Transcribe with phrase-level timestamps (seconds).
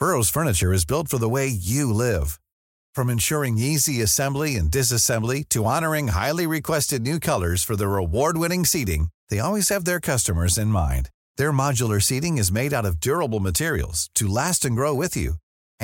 [0.00, 0.94] Burrow's furniture
[1.32, 2.22] way you leave
[2.94, 4.92] from ensuring you see assemblies
[6.14, 7.62] highly request news
[8.68, 9.54] seating
[12.10, 15.32] seating is made out of table materials to last and grow with you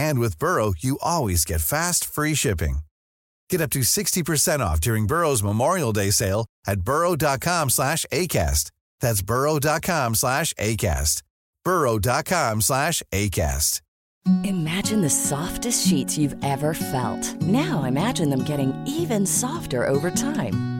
[0.02, 5.92] and with Burrow you always get fast free shipping two sixties memorial
[14.44, 17.24] Imagine the softest sheets you've ever felt.
[17.42, 20.60] Now imagine them getting even softer over time.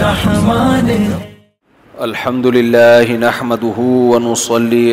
[0.00, 0.88] رحمان
[2.06, 3.28] الحمد للہ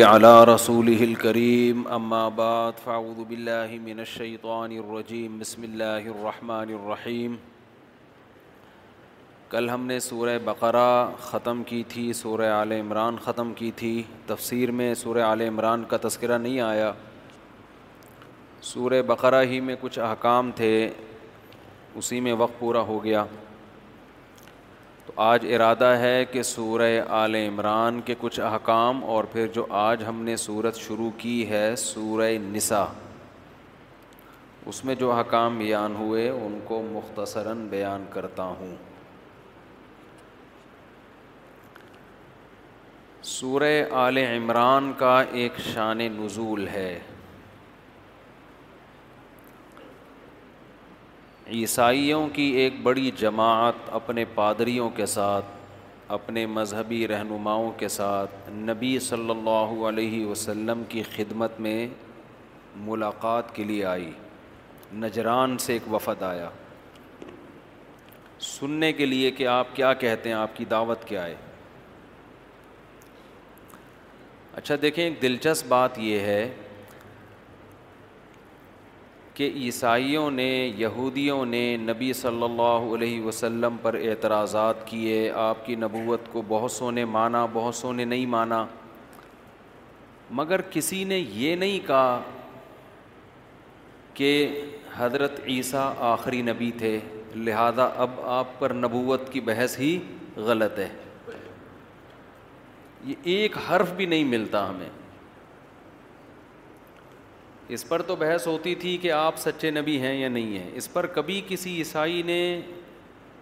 [0.08, 7.32] على رسول فاعوذ باللہ من الشیطان الرجیم بسم اللہ الرحمن الرحیم
[9.50, 10.86] کل ہم نے سورہ بقرہ
[11.30, 15.96] ختم کی تھی سورہ عال عمران ختم کی تھی تفسیر میں سورہ عال عمران کا
[16.08, 16.92] تذکرہ نہیں آیا
[18.72, 20.72] سورہ بقرہ ہی میں کچھ احکام تھے
[21.98, 23.24] اسی میں وقت پورا ہو گیا
[25.06, 26.88] تو آج ارادہ ہے کہ سورہ
[27.22, 31.66] آل عمران کے کچھ احکام اور پھر جو آج ہم نے صورت شروع کی ہے
[31.82, 32.84] سورہ نسا
[34.72, 38.74] اس میں جو احکام بیان ہوئے ان کو مختصراً بیان کرتا ہوں
[43.38, 43.72] سورہ
[44.06, 46.98] آل عمران کا ایک شان نزول ہے
[51.52, 55.46] عیسائیوں کی ایک بڑی جماعت اپنے پادریوں کے ساتھ
[56.12, 61.86] اپنے مذہبی رہنماؤں کے ساتھ نبی صلی اللہ علیہ وسلم کی خدمت میں
[62.86, 64.10] ملاقات کے لیے آئی
[65.02, 66.48] نجران سے ایک وفد آیا
[68.48, 71.34] سننے کے لیے کہ آپ کیا کہتے ہیں آپ کی دعوت کیا ہے
[74.56, 76.48] اچھا دیکھیں ایک دلچسپ بات یہ ہے
[79.34, 85.74] کہ عیسائیوں نے یہودیوں نے نبی صلی اللہ علیہ وسلم پر اعتراضات کیے آپ کی
[85.84, 88.64] نبوت کو بہت سو نے مانا بہت سو نے نہیں مانا
[90.40, 92.20] مگر کسی نے یہ نہیں کہا
[94.20, 94.32] کہ
[94.96, 96.98] حضرت عیسیٰ آخری نبی تھے
[97.34, 99.98] لہذا اب آپ پر نبوت کی بحث ہی
[100.46, 100.88] غلط ہے
[103.04, 104.88] یہ ایک حرف بھی نہیں ملتا ہمیں
[107.72, 110.92] اس پر تو بحث ہوتی تھی کہ آپ سچے نبی ہیں یا نہیں ہیں اس
[110.92, 112.38] پر کبھی کسی عیسائی نے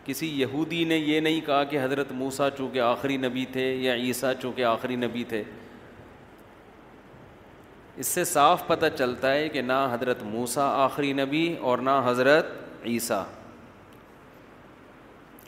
[0.04, 4.32] کسی یہودی نے یہ نہیں کہا کہ حضرت موسا چونکہ آخری نبی تھے یا عیسیٰ
[4.42, 5.42] چونکہ آخری نبی تھے
[8.02, 12.50] اس سے صاف پتہ چلتا ہے کہ نہ حضرت موسا آخری نبی اور نہ حضرت
[12.86, 13.22] عیسیٰ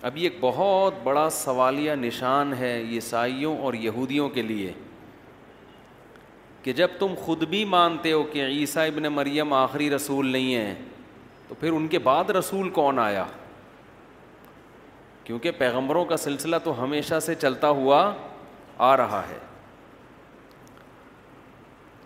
[0.08, 4.72] ابھی ایک بہت بڑا سوالیہ نشان ہے عیسائیوں اور یہودیوں کے لیے
[6.64, 10.74] کہ جب تم خود بھی مانتے ہو کہ عیسیٰ ابن مریم آخری رسول نہیں ہے
[11.48, 13.24] تو پھر ان کے بعد رسول کون آیا
[15.24, 18.00] کیونکہ پیغمبروں کا سلسلہ تو ہمیشہ سے چلتا ہوا
[18.86, 19.38] آ رہا ہے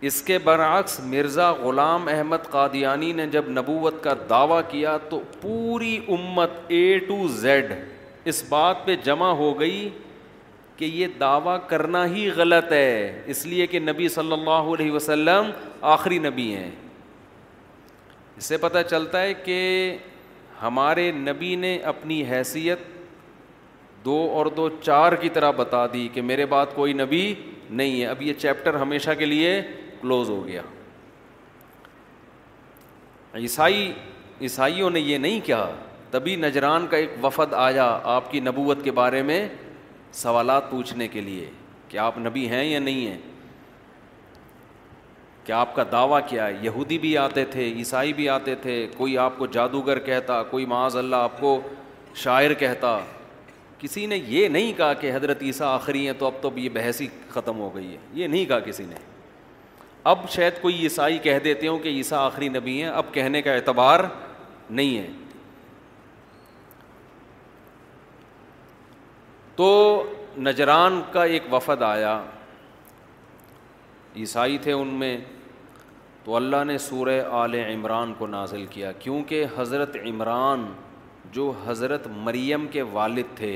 [0.09, 5.97] اس کے برعکس مرزا غلام احمد قادیانی نے جب نبوت کا دعویٰ کیا تو پوری
[6.19, 7.73] امت اے ٹو زیڈ
[8.33, 9.89] اس بات پہ جمع ہو گئی
[10.79, 15.51] کہ یہ دعویٰ کرنا ہی غلط ہے اس لیے کہ نبی صلی اللہ علیہ وسلم
[15.95, 16.71] آخری نبی ہیں
[18.37, 19.57] اس سے پتہ چلتا ہے کہ
[20.63, 22.79] ہمارے نبی نے اپنی حیثیت
[24.05, 27.23] دو اور دو چار کی طرح بتا دی کہ میرے بعد کوئی نبی
[27.81, 29.61] نہیں ہے اب یہ چیپٹر ہمیشہ کے لیے
[30.01, 30.63] کلوز ہو گیا
[33.39, 33.91] عیسائی
[34.47, 35.65] عیسائیوں نے یہ نہیں کیا
[36.11, 39.47] تبھی نجران کا ایک وفد آیا آپ کی نبوت کے بارے میں
[40.13, 41.49] سوالات پوچھنے کے لیے
[41.89, 43.19] کہ آپ نبی ہیں یا نہیں ہیں
[45.45, 49.17] کہ آپ کا دعویٰ کیا ہے یہودی بھی آتے تھے عیسائی بھی آتے تھے کوئی
[49.19, 51.61] آپ کو جادوگر کہتا کوئی معاذ اللہ آپ کو
[52.23, 52.99] شاعر کہتا
[53.79, 57.07] کسی نے یہ نہیں کہا کہ حضرت عیسیٰ آخری ہیں تو اب تو یہ بحثی
[57.31, 58.95] ختم ہو گئی ہے یہ نہیں کہا کسی نے
[60.13, 63.53] اب شاید کوئی عیسائی کہہ دیتے ہوں کہ عیسیٰ آخری نبی ہیں اب کہنے کا
[63.53, 64.01] اعتبار
[64.71, 65.07] نہیں ہے
[69.59, 69.71] تو
[70.39, 72.13] نجران کا ایک وفد آیا
[74.17, 75.17] عیسائی تھے ان میں
[76.25, 80.65] تو اللہ نے سورہ آل عمران کو نازل کیا کیونکہ حضرت عمران
[81.33, 83.53] جو حضرت مریم کے والد تھے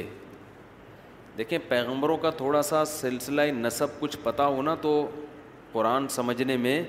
[1.39, 4.91] دیکھیں پیغمبروں کا تھوڑا سا سلسلہ نصب کچھ پتہ ہونا تو
[5.73, 6.81] قرآن سمجھنے میں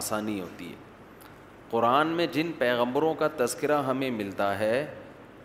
[0.00, 0.74] آسانی ہوتی ہے
[1.70, 4.84] قرآن میں جن پیغمبروں کا تذکرہ ہمیں ملتا ہے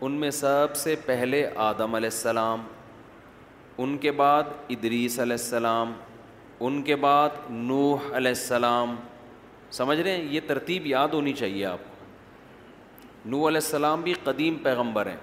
[0.01, 2.63] ان میں سب سے پہلے آدم علیہ السلام
[3.83, 4.43] ان کے بعد
[4.75, 5.91] ادریس علیہ السلام
[6.69, 8.95] ان کے بعد نوح علیہ السلام
[9.77, 14.55] سمجھ رہے ہیں یہ ترتیب یاد ہونی چاہیے آپ کو نوح علیہ السلام بھی قدیم
[14.63, 15.15] پیغمبر ہیں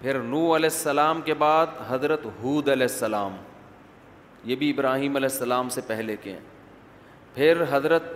[0.00, 3.36] پھر نوح علیہ السلام کے بعد حضرت حود علیہ السلام
[4.50, 6.40] یہ بھی ابراہیم علیہ السلام سے پہلے کے ہیں
[7.34, 8.12] پھر حضرت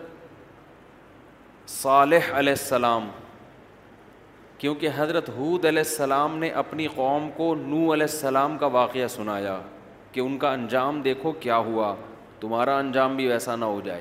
[1.80, 3.08] صالح علیہ السلام
[4.58, 9.58] کیونکہ حضرت حود علیہ السلام نے اپنی قوم کو نو علیہ السلام کا واقعہ سنایا
[10.12, 11.94] کہ ان کا انجام دیکھو کیا ہوا
[12.40, 14.00] تمہارا انجام بھی ویسا نہ ہو جائے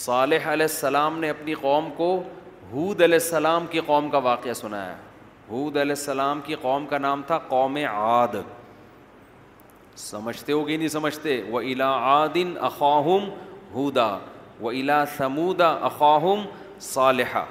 [0.00, 2.10] صالح علیہ السلام نے اپنی قوم کو
[2.72, 4.94] حود علیہ السلام کی قوم کا واقعہ سنایا
[5.50, 8.34] حود علیہ السلام کی قوم کا نام تھا قوم عاد
[10.00, 13.28] سمجھتے ہو کہ نہیں سمجھتے و الا عادن اخاہم
[13.74, 14.08] ہودا
[14.60, 16.44] و الا سمودا اخاہم
[16.92, 17.44] صالحہ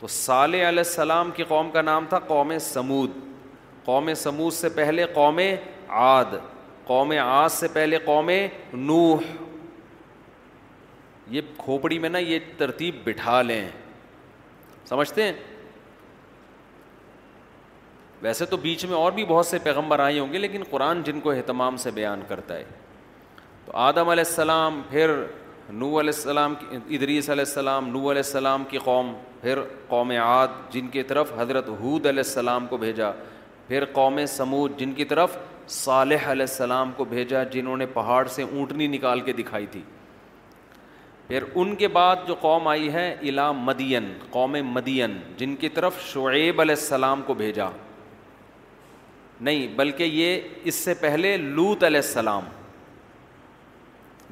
[0.00, 3.10] تو صالح علیہ السلام کی قوم کا نام تھا قوم سمود
[3.84, 5.38] قوم سمود سے پہلے قوم
[5.98, 6.34] عاد
[6.86, 8.30] قوم عاد سے پہلے قوم
[8.90, 9.22] نوح
[11.34, 13.66] یہ کھوپڑی میں نا یہ ترتیب بٹھا لیں
[14.88, 15.32] سمجھتے ہیں
[18.22, 21.20] ویسے تو بیچ میں اور بھی بہت سے پیغمبر آئے ہوں گے لیکن قرآن جن
[21.20, 22.64] کو اہتمام سے بیان کرتا ہے
[23.64, 25.10] تو آدم علیہ السلام پھر
[25.72, 29.58] نو علیہ السلام کی ادریس علیہ السلام نو علیہ السلام کی قوم پھر
[29.88, 33.10] قوم عاد جن کی طرف حضرت حود علیہ السلام کو بھیجا
[33.68, 35.36] پھر قوم سمود جن کی طرف
[35.76, 39.80] صالح علیہ السلام کو بھیجا جنہوں نے پہاڑ سے اونٹنی نکال کے دکھائی تھی
[41.28, 46.02] پھر ان کے بعد جو قوم آئی ہے الا مدین قوم مدین جن کی طرف
[46.12, 47.68] شعیب علیہ السلام کو بھیجا
[49.40, 52.44] نہیں بلکہ یہ اس سے پہلے لوت علیہ السلام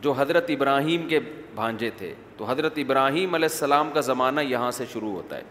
[0.02, 1.18] جو حضرت ابراہیم کے
[1.54, 5.42] بھانجے تھے تو حضرت ابراہیم علیہ السلام کا زمانہ یہاں سے شروع ہوتا ہے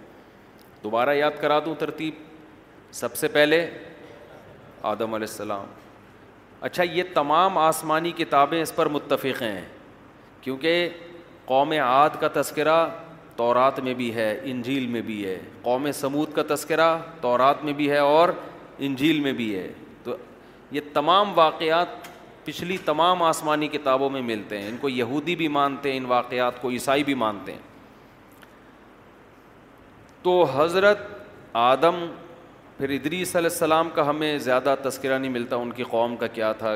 [0.84, 2.14] دوبارہ یاد کرا دوں ترتیب
[2.96, 3.66] سب سے پہلے
[4.92, 5.66] آدم علیہ السلام
[6.70, 9.62] اچھا یہ تمام آسمانی کتابیں اس پر متفق ہیں
[10.42, 10.90] کیونکہ
[11.46, 12.86] قوم عاد کا تذکرہ
[13.36, 17.90] تورات میں بھی ہے انجیل میں بھی ہے قوم سمود کا تذکرہ تورات میں بھی
[17.92, 18.30] ہے اور
[18.88, 19.68] انجیل میں بھی ہے
[20.04, 20.16] تو
[20.72, 22.12] یہ تمام واقعات
[22.46, 26.62] پچھلی تمام آسمانی کتابوں میں ملتے ہیں ان کو یہودی بھی مانتے ہیں ان واقعات
[26.62, 27.60] کو عیسائی بھی مانتے ہیں
[30.24, 31.00] تو حضرت
[31.62, 32.06] آدم
[32.78, 36.52] پھر ادری صلی السلام کا ہمیں زیادہ تذکرہ نہیں ملتا ان کی قوم کا کیا
[36.62, 36.76] تھا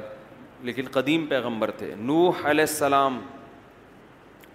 [0.69, 3.19] لیکن قدیم پیغمبر تھے نوح علیہ السلام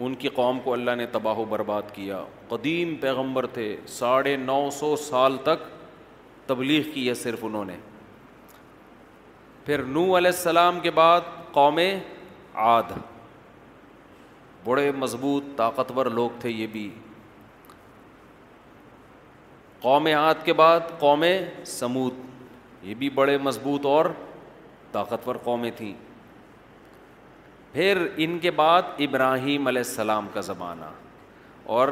[0.04, 4.68] ان کی قوم کو اللہ نے تباہ و برباد کیا قدیم پیغمبر تھے ساڑھے نو
[4.78, 5.66] سو سال تک
[6.46, 7.76] تبلیغ کی ہے صرف انہوں نے
[9.64, 11.20] پھر نو علیہ السلام کے بعد
[11.52, 11.78] قوم
[12.64, 12.90] عاد
[14.64, 16.88] بڑے مضبوط طاقتور لوگ تھے یہ بھی
[19.82, 21.24] قوم عاد کے بعد قوم
[21.66, 24.06] سمود یہ بھی بڑے مضبوط اور
[24.92, 25.92] طاقتور قومیں تھیں
[27.72, 30.84] پھر ان کے بعد ابراہیم علیہ السلام کا زمانہ
[31.76, 31.88] اور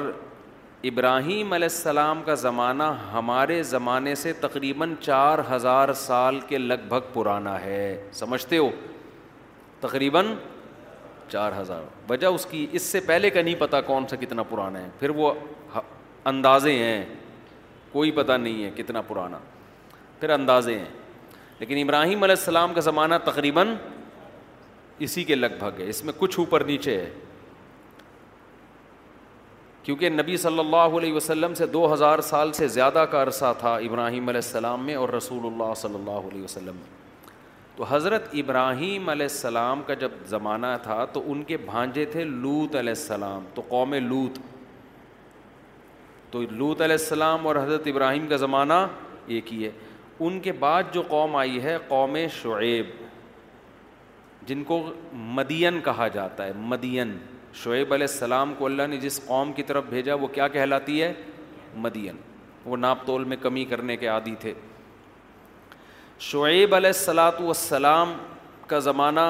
[0.89, 2.83] ابراہیم علیہ السلام کا زمانہ
[3.13, 7.81] ہمارے زمانے سے تقریباً چار ہزار سال کے لگ بھگ پرانا ہے
[8.21, 8.71] سمجھتے ہو
[9.81, 10.33] تقریباً
[11.33, 14.83] چار ہزار وجہ اس کی اس سے پہلے کا نہیں پتہ کون سا کتنا پرانا
[14.83, 15.33] ہے پھر وہ
[16.33, 17.05] اندازے ہیں
[17.93, 19.39] کوئی پتہ نہیں ہے کتنا پرانا
[20.21, 20.91] پھر اندازے ہیں
[21.59, 23.75] لیکن ابراہیم علیہ السلام کا زمانہ تقریباً
[25.07, 27.09] اسی کے لگ بھگ ہے اس میں کچھ اوپر نیچے ہے
[29.83, 33.75] کیونکہ نبی صلی اللہ علیہ وسلم سے دو ہزار سال سے زیادہ کا عرصہ تھا
[33.77, 36.99] ابراہیم علیہ السلام میں اور رسول اللہ صلی اللہ علیہ وسلم میں
[37.77, 42.75] تو حضرت ابراہیم علیہ السلام کا جب زمانہ تھا تو ان کے بھانجے تھے لوت
[42.77, 44.39] علیہ السلام تو قوم لوت
[46.33, 48.87] تو لوت علیہ السلام اور حضرت ابراہیم کا زمانہ
[49.37, 49.71] ایک ہی ہے
[50.27, 52.87] ان کے بعد جو قوم آئی ہے قوم شعیب
[54.47, 54.83] جن کو
[55.41, 57.17] مدین کہا جاتا ہے مدین
[57.55, 61.13] شعیب علیہ السلام کو اللہ نے جس قوم کی طرف بھیجا وہ کیا کہلاتی ہے
[61.85, 62.17] مدین
[62.65, 64.53] وہ ناپ تول میں کمی کرنے کے عادی تھے
[66.31, 68.15] شعیب علیہ السلاۃ والسلام
[68.69, 69.21] کا زمانہ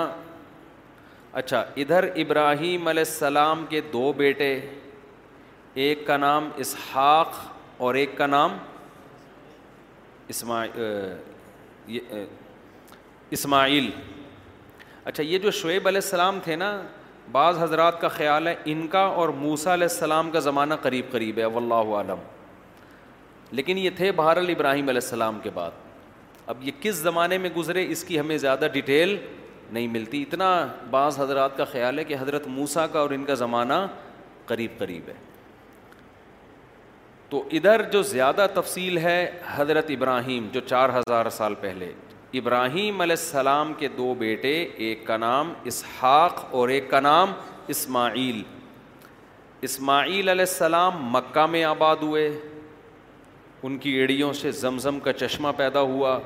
[1.40, 4.54] اچھا ادھر ابراہیم علیہ السلام کے دو بیٹے
[5.82, 7.34] ایک کا نام اسحاق
[7.82, 8.56] اور ایک کا نام
[10.28, 11.98] اسماعیل
[13.38, 13.90] اسماعیل
[15.04, 16.80] اچھا یہ جو شعیب علیہ السلام تھے نا
[17.32, 21.38] بعض حضرات کا خیال ہے ان کا اور موسا علیہ السلام کا زمانہ قریب قریب
[21.38, 22.20] ہے واللہ عالم
[23.58, 25.70] لیکن یہ تھے بہار البراہیم ابراہیم علیہ السلام کے بعد
[26.54, 29.16] اب یہ کس زمانے میں گزرے اس کی ہمیں زیادہ ڈیٹیل
[29.72, 30.48] نہیں ملتی اتنا
[30.90, 33.74] بعض حضرات کا خیال ہے کہ حضرت موسا کا اور ان کا زمانہ
[34.46, 35.14] قریب قریب ہے
[37.30, 39.18] تو ادھر جو زیادہ تفصیل ہے
[39.54, 41.92] حضرت ابراہیم جو چار ہزار سال پہلے
[42.38, 44.52] ابراہیم علیہ السلام کے دو بیٹے
[44.86, 47.32] ایک کا نام اسحاق اور ایک کا نام
[47.74, 48.42] اسماعیل
[49.68, 52.28] اسماعیل علیہ السلام مکہ میں آباد ہوئے
[53.62, 56.18] ان کی ایڑیوں سے زمزم کا چشمہ پیدا ہوا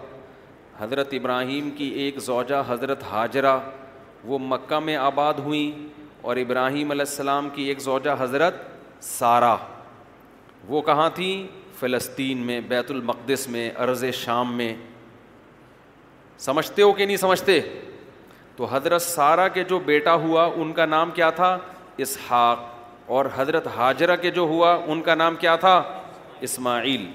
[0.79, 3.59] حضرت ابراہیم کی ایک زوجہ حضرت حاجرہ
[4.25, 5.83] وہ مکہ میں آباد ہوئیں
[6.29, 8.57] اور ابراہیم علیہ السلام کی ایک زوجہ حضرت
[9.05, 9.57] سارہ
[10.69, 11.47] وہ کہاں تھیں
[11.81, 14.75] فلسطین میں بیت المقدس میں عرض شام میں
[16.41, 17.61] سمجھتے ہو کہ نہیں سمجھتے
[18.57, 21.57] تو حضرت سارا کے جو بیٹا ہوا ان کا نام کیا تھا
[22.05, 22.59] اسحاق
[23.17, 25.77] اور حضرت ہاجرہ جو ہوا ان کا نام کیا تھا
[26.49, 27.07] اسماعیل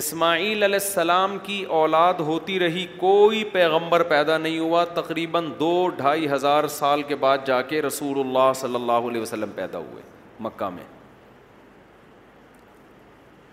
[0.00, 6.30] اسماعیل علیہ السلام کی اولاد ہوتی رہی کوئی پیغمبر پیدا نہیں ہوا تقریباً دو ڈھائی
[6.32, 10.02] ہزار سال کے بعد جا کے رسول اللہ صلی اللہ علیہ وسلم پیدا ہوئے
[10.46, 10.82] مکہ میں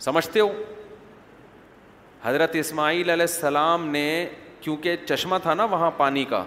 [0.05, 0.51] سمجھتے ہو
[2.23, 4.25] حضرت اسماعیل علیہ السلام نے
[4.61, 6.43] کیونکہ چشمہ تھا نا وہاں پانی کا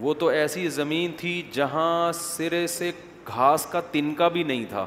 [0.00, 2.90] وہ تو ایسی زمین تھی جہاں سرے سے
[3.28, 4.86] گھاس کا تن کا بھی نہیں تھا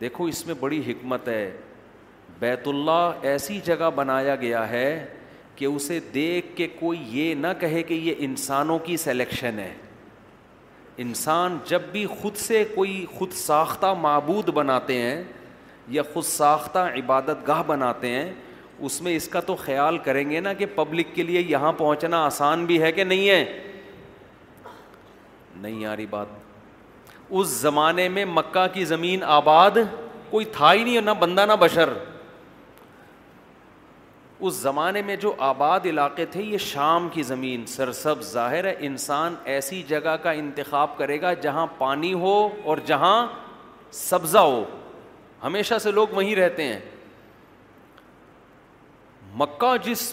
[0.00, 1.50] دیکھو اس میں بڑی حکمت ہے
[2.38, 5.04] بیت اللہ ایسی جگہ بنایا گیا ہے
[5.56, 9.72] کہ اسے دیکھ کے کوئی یہ نہ کہے کہ یہ انسانوں کی سلیکشن ہے
[11.06, 15.22] انسان جب بھی خود سے کوئی خود ساختہ معبود بناتے ہیں
[15.96, 18.30] یا خود ساختہ عبادت گاہ بناتے ہیں
[18.86, 22.24] اس میں اس کا تو خیال کریں گے نا کہ پبلک کے لیے یہاں پہنچنا
[22.24, 23.44] آسان بھی ہے کہ نہیں ہے
[25.60, 26.26] نہیں آ رہی بات
[27.38, 29.78] اس زمانے میں مکہ کی زمین آباد
[30.30, 31.88] کوئی تھا ہی نہیں نہ بندہ نہ بشر
[34.46, 38.74] اس زمانے میں جو آباد علاقے تھے یہ شام کی زمین سر سب ظاہر ہے
[38.86, 43.26] انسان ایسی جگہ کا انتخاب کرے گا جہاں پانی ہو اور جہاں
[44.04, 44.64] سبزہ ہو
[45.44, 46.78] ہمیشہ سے لوگ وہیں رہتے ہیں
[49.36, 50.12] مکہ جس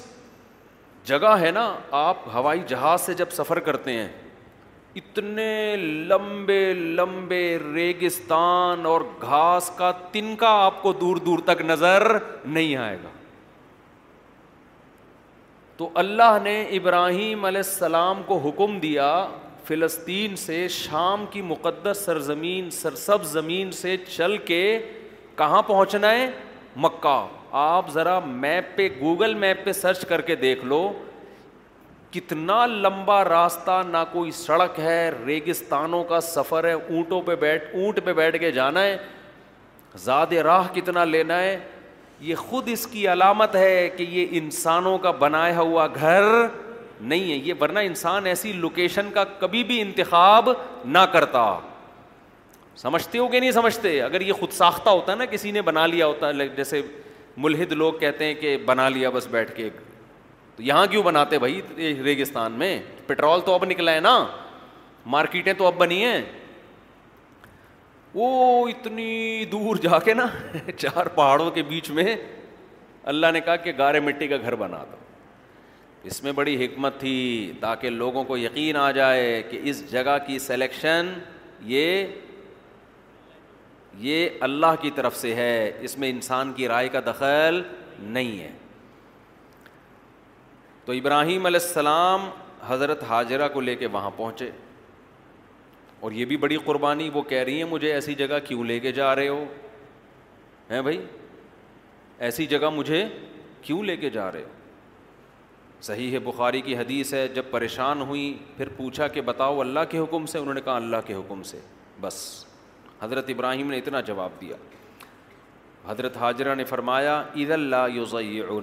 [1.07, 4.07] جگہ ہے نا آپ ہوائی جہاز سے جب سفر کرتے ہیں
[4.99, 5.75] اتنے
[6.07, 7.41] لمبے لمبے
[7.73, 12.03] ریگستان اور گھاس کا تنکا آپ کو دور دور تک نظر
[12.45, 13.09] نہیں آئے گا
[15.77, 19.07] تو اللہ نے ابراہیم علیہ السلام کو حکم دیا
[19.67, 24.63] فلسطین سے شام کی مقدس سرزمین سرسب زمین سے چل کے
[25.37, 26.29] کہاں پہنچنا ہے
[26.85, 27.25] مکہ
[27.57, 30.81] آپ ذرا میپ پہ گوگل میپ پہ سرچ کر کے دیکھ لو
[32.11, 37.99] کتنا لمبا راستہ نہ کوئی سڑک ہے ریگستانوں کا سفر ہے اونٹوں پہ بیٹھ اونٹ
[38.05, 38.97] پہ بیٹھ کے جانا ہے
[40.05, 41.57] زیادہ راہ کتنا لینا ہے
[42.29, 46.21] یہ خود اس کی علامت ہے کہ یہ انسانوں کا بنایا ہوا گھر
[47.01, 50.49] نہیں ہے یہ ورنہ انسان ایسی لوکیشن کا کبھی بھی انتخاب
[50.97, 51.45] نہ کرتا
[52.83, 55.85] سمجھتے ہو کہ نہیں سمجھتے اگر یہ خود ساختہ ہوتا ہے نا کسی نے بنا
[55.87, 56.81] لیا ہوتا ہے جیسے
[57.43, 59.69] ملحد لوگ کہتے ہیں کہ بنا لیا بس بیٹھ کے
[60.55, 61.61] تو یہاں کیوں بناتے بھائی
[62.03, 64.17] ریگستان میں پٹرول تو اب نکلا ہے نا
[65.15, 66.21] مارکیٹیں تو اب بنی ہیں
[68.13, 70.25] وہ اتنی دور جا کے نا
[70.77, 72.15] چار پہاڑوں کے بیچ میں
[73.13, 75.03] اللہ نے کہا کہ گارے مٹی کا گھر بنا دو
[76.07, 80.39] اس میں بڑی حکمت تھی تاکہ لوگوں کو یقین آ جائے کہ اس جگہ کی
[80.39, 81.13] سلیکشن
[81.73, 82.05] یہ
[84.01, 87.61] یہ اللہ کی طرف سے ہے اس میں انسان کی رائے کا دخل
[87.99, 88.51] نہیں ہے
[90.85, 92.27] تو ابراہیم علیہ السلام
[92.67, 94.49] حضرت حاجرہ کو لے کے وہاں پہنچے
[96.05, 98.91] اور یہ بھی بڑی قربانی وہ کہہ رہی ہیں مجھے ایسی جگہ کیوں لے کے
[98.91, 99.43] جا رہے ہو
[100.71, 100.99] ہیں بھائی
[102.27, 103.05] ایسی جگہ مجھے
[103.61, 104.53] کیوں لے کے جا رہے ہو
[105.83, 109.97] صحیح ہے بخاری کی حدیث ہے جب پریشان ہوئی پھر پوچھا کہ بتاؤ اللہ کے
[109.99, 111.59] حکم سے انہوں نے کہا اللہ کے حکم سے
[112.01, 112.21] بس
[113.01, 114.55] حضرت ابراہیم نے اتنا جواب دیا
[115.87, 118.59] حضرت حاجرہ نے فرمایا عید اللہ یو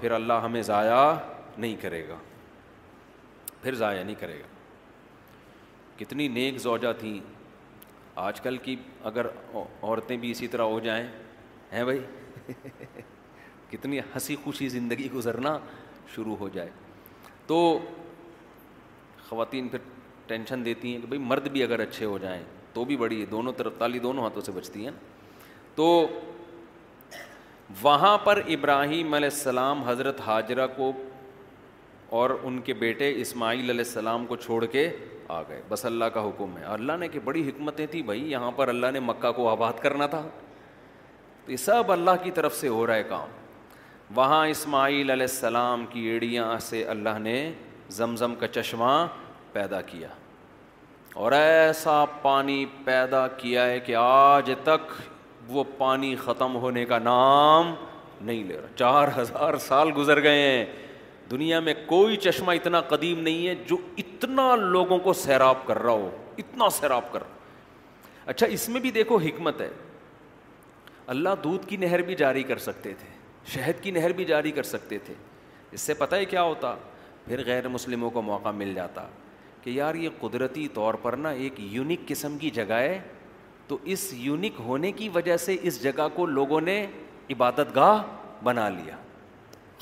[0.00, 0.94] پھر اللہ ہمیں ضائع
[1.56, 2.16] نہیں کرے گا
[3.62, 4.54] پھر ضائع نہیں کرے گا
[5.98, 7.18] کتنی نیک زوجہ تھیں
[8.24, 8.74] آج کل کی
[9.10, 9.26] اگر
[9.56, 11.06] عورتیں بھی اسی طرح ہو جائیں
[11.72, 11.98] ہیں بھائی
[13.70, 15.56] کتنی ہنسی خوشی زندگی گزرنا
[16.14, 16.70] شروع ہو جائے
[17.46, 17.60] تو
[19.28, 19.78] خواتین پھر
[20.26, 22.42] ٹینشن دیتی ہیں کہ بھائی مرد بھی اگر اچھے ہو جائیں
[22.76, 24.90] تو بھی بڑی ہے دونوں طرف تالی دونوں ہاتھوں سے بچتی ہے
[25.74, 25.84] تو
[27.82, 30.90] وہاں پر ابراہیم علیہ السلام حضرت حاجرہ کو
[32.18, 34.88] اور ان کے بیٹے اسماعیل علیہ السلام کو چھوڑ کے
[35.36, 38.50] آ گئے بس اللہ کا حکم ہے اللہ نے کہ بڑی حکمتیں تھیں بھائی یہاں
[38.60, 40.22] پر اللہ نے مکہ کو آباد کرنا تھا
[41.44, 45.86] تو یہ سب اللہ کی طرف سے ہو رہا ہے کام وہاں اسماعیل علیہ السلام
[45.92, 47.36] کی ایڑیاں سے اللہ نے
[48.02, 48.92] زمزم کا چشمہ
[49.52, 50.08] پیدا کیا
[51.24, 54.90] اور ایسا پانی پیدا کیا ہے کہ آج تک
[55.48, 57.74] وہ پانی ختم ہونے کا نام
[58.20, 60.64] نہیں لے رہا چار ہزار سال گزر گئے ہیں
[61.30, 65.92] دنیا میں کوئی چشمہ اتنا قدیم نہیں ہے جو اتنا لوگوں کو سیراب کر رہا
[65.92, 66.10] ہو
[66.42, 67.34] اتنا سیراب کر رہا
[68.30, 69.68] اچھا اس میں بھی دیکھو حکمت ہے
[71.14, 73.08] اللہ دودھ کی نہر بھی جاری کر سکتے تھے
[73.54, 75.14] شہد کی نہر بھی جاری کر سکتے تھے
[75.72, 76.74] اس سے پتہ ہے کیا ہوتا
[77.26, 79.06] پھر غیر مسلموں کو موقع مل جاتا
[79.66, 82.98] کہ یار یہ قدرتی طور پر نا ایک یونیک قسم کی جگہ ہے
[83.68, 86.74] تو اس یونیک ہونے کی وجہ سے اس جگہ کو لوگوں نے
[87.30, 88.02] عبادت گاہ
[88.44, 88.96] بنا لیا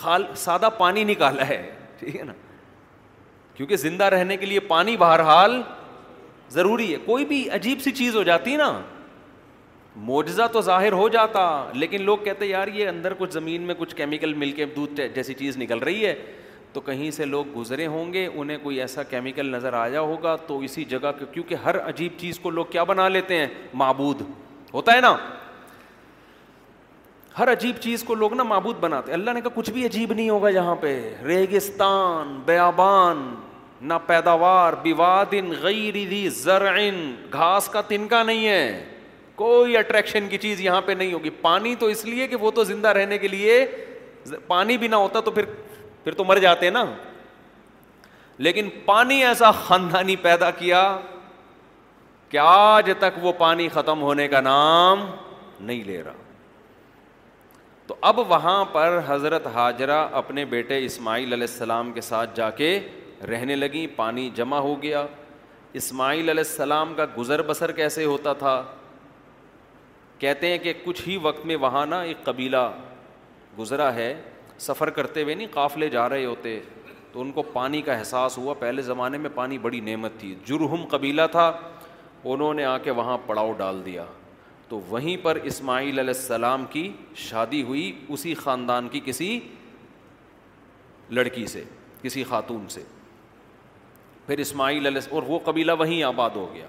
[0.04, 1.60] خال سادہ پانی نکالا ہے
[1.98, 2.32] ٹھیک ہے نا
[3.54, 5.60] کیونکہ زندہ رہنے کے لیے پانی بہرحال
[6.52, 8.72] ضروری ہے کوئی بھی عجیب سی چیز ہو جاتی نا
[10.10, 13.94] معجزہ تو ظاہر ہو جاتا لیکن لوگ کہتے یار یہ اندر کچھ زمین میں کچھ
[13.96, 16.14] کیمیکل مل کے دودھ جیسی چیز نکل رہی ہے
[16.74, 20.58] تو کہیں سے لوگ گزرے ہوں گے انہیں کوئی ایسا کیمیکل نظر آیا ہوگا تو
[20.68, 23.46] اسی جگہ کی ہر عجیب چیز کو لوگ کیا بنا لیتے ہیں
[23.82, 24.22] معبود
[24.74, 25.14] ہوتا ہے نا
[27.38, 30.30] ہر عجیب چیز کو لوگ نا معبود بناتے اللہ نے کہا کچھ بھی عجیب نہیں
[30.30, 30.92] ہوگا یہاں پہ
[31.26, 33.22] ریگستان بیابان
[33.90, 35.94] نہ پیداوار بیوادن غیر
[36.40, 37.00] زرعن
[37.32, 38.84] گھاس کا تنکا نہیں ہے
[39.34, 42.64] کوئی اٹریکشن کی چیز یہاں پہ نہیں ہوگی پانی تو اس لیے کہ وہ تو
[42.64, 43.64] زندہ رہنے کے لیے
[44.46, 45.44] پانی بھی نہ ہوتا تو پھر
[46.04, 46.84] پھر تو مر جاتے نا
[48.46, 50.82] لیکن پانی ایسا خاندانی پیدا کیا
[52.28, 55.06] کہ آج تک وہ پانی ختم ہونے کا نام
[55.60, 56.22] نہیں لے رہا
[57.86, 62.78] تو اب وہاں پر حضرت حاجرہ اپنے بیٹے اسماعیل علیہ السلام کے ساتھ جا کے
[63.30, 65.04] رہنے لگی پانی جمع ہو گیا
[65.80, 68.62] اسماعیل علیہ السلام کا گزر بسر کیسے ہوتا تھا
[70.18, 72.68] کہتے ہیں کہ کچھ ہی وقت میں وہاں نا ایک قبیلہ
[73.58, 74.14] گزرا ہے
[74.58, 76.58] سفر کرتے ہوئے نہیں قافلے جا رہے ہوتے
[77.12, 80.84] تو ان کو پانی کا احساس ہوا پہلے زمانے میں پانی بڑی نعمت تھی جرہم
[80.90, 81.50] قبیلہ تھا
[82.24, 84.04] انہوں نے آ کے وہاں پڑاؤ ڈال دیا
[84.68, 86.90] تو وہیں پر اسماعیل علیہ السلام کی
[87.24, 89.38] شادی ہوئی اسی خاندان کی کسی
[91.10, 91.64] لڑکی سے
[92.02, 92.82] کسی خاتون سے
[94.26, 96.66] پھر اسماعیل علیہ اور وہ قبیلہ وہیں آباد ہو گیا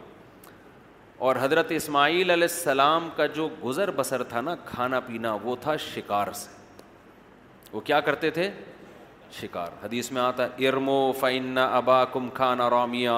[1.26, 5.76] اور حضرت اسماعیل علیہ السلام کا جو گزر بسر تھا نا کھانا پینا وہ تھا
[5.96, 6.64] شکار سے
[7.76, 8.50] وہ کیا کرتے تھے
[9.40, 13.16] شکار حدیث میں آتا ہے ارمو فعن ابا کم خان رامیہ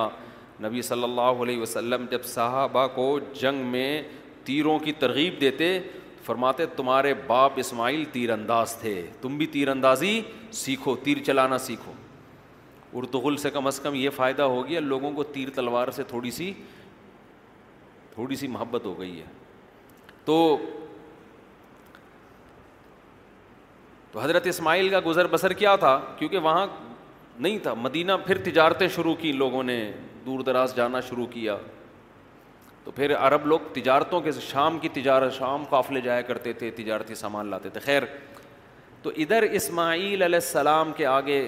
[0.63, 3.06] نبی صلی اللہ علیہ وسلم جب صحابہ کو
[3.41, 3.89] جنگ میں
[4.46, 5.67] تیروں کی ترغیب دیتے
[6.26, 10.20] فرماتے تمہارے باپ اسماعیل تیر انداز تھے تم بھی تیر اندازی
[10.63, 11.91] سیکھو تیر چلانا سیکھو
[13.02, 16.32] ارتغل سے کم از کم یہ فائدہ ہو گیا لوگوں کو تیر تلوار سے تھوڑی
[16.39, 16.52] سی
[18.13, 19.26] تھوڑی سی محبت ہو گئی ہے
[20.26, 20.38] تو
[24.17, 26.65] تو حضرت اسماعیل کا گزر بسر کیا تھا کیونکہ وہاں
[27.39, 29.75] نہیں تھا مدینہ پھر تجارتیں شروع کی لوگوں نے
[30.25, 31.58] دور دراز جانا شروع کیا
[32.84, 37.15] تو پھر عرب لوگ تجارتوں کے شام کی تجارت شام قافلے جایا کرتے تھے تجارتی
[37.21, 38.03] سامان لاتے تھے خیر
[39.03, 41.39] تو ادھر اسماعیل علیہ السلام کے آگے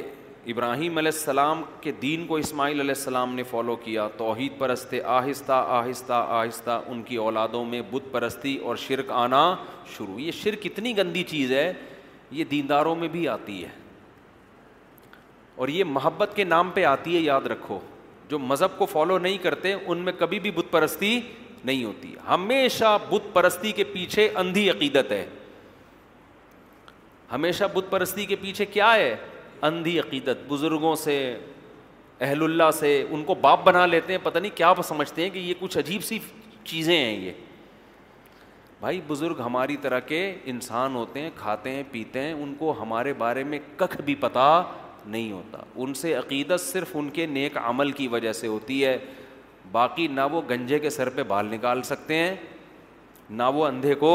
[0.54, 5.64] ابراہیم علیہ السلام کے دین کو اسماعیل علیہ السلام نے فالو کیا توحید پرستے آہستہ
[5.82, 9.54] آہستہ آہستہ ان کی اولادوں میں بت پرستی اور شرک آنا
[9.98, 11.72] شروع یہ شرک اتنی گندی چیز ہے
[12.32, 13.70] یہ دینداروں میں بھی آتی ہے
[15.62, 17.80] اور یہ محبت کے نام پہ آتی ہے یاد رکھو
[18.30, 21.20] جو مذہب کو فالو نہیں کرتے ان میں کبھی بھی بت پرستی
[21.66, 25.26] نہیں ہوتی ہمیشہ بت پرستی کے پیچھے اندھی عقیدت ہے
[27.32, 29.16] ہمیشہ بت پرستی کے پیچھے کیا ہے
[29.68, 31.16] اندھی عقیدت بزرگوں سے
[32.20, 35.40] اہل اللہ سے ان کو باپ بنا لیتے ہیں پتہ نہیں کیا سمجھتے ہیں کہ
[35.40, 36.20] یہ کچھ عجیب سی
[36.64, 37.32] چیزیں ہیں یہ
[38.82, 43.14] بھائی بزرگ ہماری طرح کے انسان ہوتے ہیں کھاتے ہیں پیتے ہیں ان کو ہمارے
[43.18, 44.46] بارے میں ککھ بھی پتہ
[45.06, 48.98] نہیں ہوتا ان سے عقیدت صرف ان کے نیک عمل کی وجہ سے ہوتی ہے
[49.72, 52.36] باقی نہ وہ گنجے کے سر پہ بال نکال سکتے ہیں
[53.30, 54.14] نہ وہ اندھے کو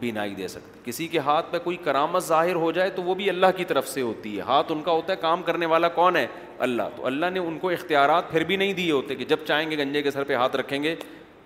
[0.00, 3.28] بینائی دے سکتے کسی کے ہاتھ پہ کوئی کرامت ظاہر ہو جائے تو وہ بھی
[3.30, 6.16] اللہ کی طرف سے ہوتی ہے ہاتھ ان کا ہوتا ہے کام کرنے والا کون
[6.16, 6.26] ہے
[6.66, 9.70] اللہ تو اللہ نے ان کو اختیارات پھر بھی نہیں دیے ہوتے کہ جب چاہیں
[9.70, 10.94] گے گنجے کے سر پہ ہاتھ رکھیں گے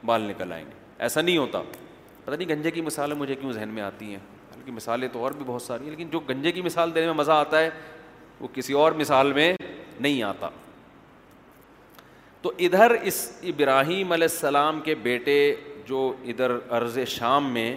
[0.06, 0.72] بال نکل آئیں گے
[1.08, 1.62] ایسا نہیں ہوتا
[2.24, 4.18] پتہ نہیں گنجے کی مثالیں مجھے کیوں ذہن میں آتی ہیں
[4.56, 7.14] بلکہ مثالیں تو اور بھی بہت ساری ہیں لیکن جو گنجے کی مثال دینے میں
[7.14, 7.70] مزہ آتا ہے
[8.40, 9.52] وہ کسی اور مثال میں
[10.00, 10.48] نہیں آتا
[12.42, 15.38] تو ادھر اس ابراہیم علیہ السلام کے بیٹے
[15.86, 17.76] جو ادھر عرض شام میں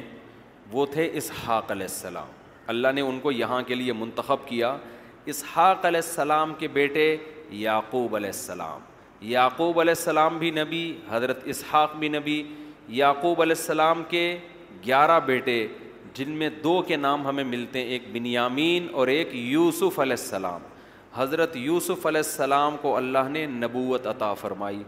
[0.71, 2.27] وہ تھے اسحاق علیہ السلام
[2.73, 4.75] اللہ نے ان کو یہاں کے لیے منتخب کیا
[5.33, 7.15] اسحاق علیہ السلام کے بیٹے
[7.63, 8.79] یعقوب علیہ السلام
[9.31, 12.41] یعقوب علیہ السلام بھی نبی حضرت اسحاق بھی نبی
[12.89, 14.37] یعقوب علیہ السلام کے
[14.85, 15.65] گیارہ بیٹے
[16.13, 20.61] جن میں دو کے نام ہمیں ملتے ہیں ایک بنیامین اور ایک یوسف علیہ السلام
[21.15, 24.81] حضرت یوسف علیہ السلام کو اللہ نے نبوت عطا فرمائی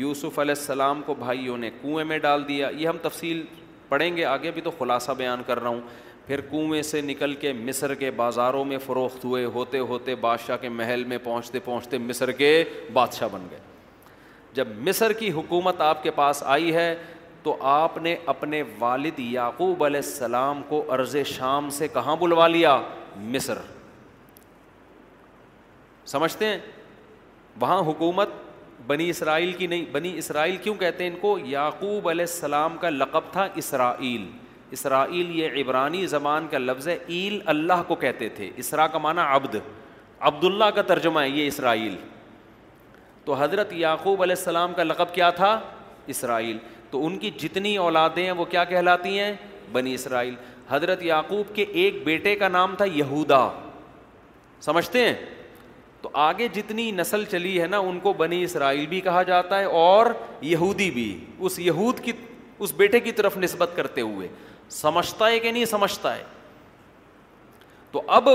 [0.00, 3.42] یوسف علیہ السلام کو بھائیوں نے کنویں میں ڈال دیا یہ ہم تفصیل
[3.88, 5.80] پڑھیں گے آگے بھی تو خلاصہ بیان کر رہا ہوں
[6.26, 10.68] پھر کنویں سے نکل کے مصر کے بازاروں میں فروخت ہوئے ہوتے ہوتے بادشاہ کے
[10.68, 13.58] محل میں پہنچتے پہنچتے مصر کے بادشاہ بن گئے
[14.54, 16.94] جب مصر کی حکومت آپ کے پاس آئی ہے
[17.42, 22.80] تو آپ نے اپنے والد یعقوب علیہ السلام کو عرض شام سے کہاں بلوا لیا
[23.36, 23.58] مصر
[26.12, 26.58] سمجھتے ہیں
[27.60, 28.28] وہاں حکومت
[28.86, 32.90] بنی اسرائیل کی نہیں بنی اسرائیل کیوں کہتے ہیں ان کو یعقوب علیہ السلام کا
[32.90, 34.26] لقب تھا اسرائیل
[34.76, 39.20] اسرائیل یہ عبرانی زبان کا لفظ ہے ایل اللہ کو کہتے تھے اسرا کا معنی
[39.34, 39.56] عبد
[40.30, 41.96] عبداللہ کا ترجمہ ہے یہ اسرائیل
[43.24, 45.58] تو حضرت یعقوب علیہ السلام کا لقب کیا تھا
[46.14, 46.56] اسرائیل
[46.90, 49.32] تو ان کی جتنی اولادیں ہیں وہ کیا کہلاتی ہیں
[49.72, 50.34] بنی اسرائیل
[50.68, 53.48] حضرت یعقوب کے ایک بیٹے کا نام تھا یہودا
[54.62, 55.14] سمجھتے ہیں
[56.02, 59.64] تو آگے جتنی نسل چلی ہے نا ان کو بنی اسرائیل بھی کہا جاتا ہے
[59.80, 60.06] اور
[60.42, 61.08] یہودی بھی
[61.48, 62.12] اس یہود کی
[62.64, 64.28] اس بیٹے کی طرف نسبت کرتے ہوئے
[64.78, 66.22] سمجھتا ہے کہ نہیں سمجھتا ہے
[67.92, 68.28] تو اب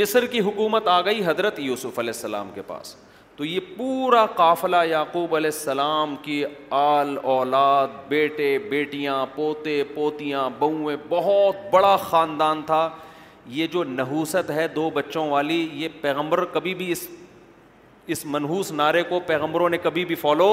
[0.00, 2.94] مصر کی حکومت آ گئی حضرت یوسف علیہ السلام کے پاس
[3.40, 6.42] تو یہ پورا قافلہ یعقوب علیہ السلام کی
[6.78, 12.82] آل اولاد بیٹے بیٹیاں پوتے پوتیاں بہویں بہت بڑا خاندان تھا
[13.58, 17.06] یہ جو نحوست ہے دو بچوں والی یہ پیغمبر کبھی بھی اس
[18.14, 20.50] اس منحوس نعرے کو پیغمبروں نے کبھی بھی فالو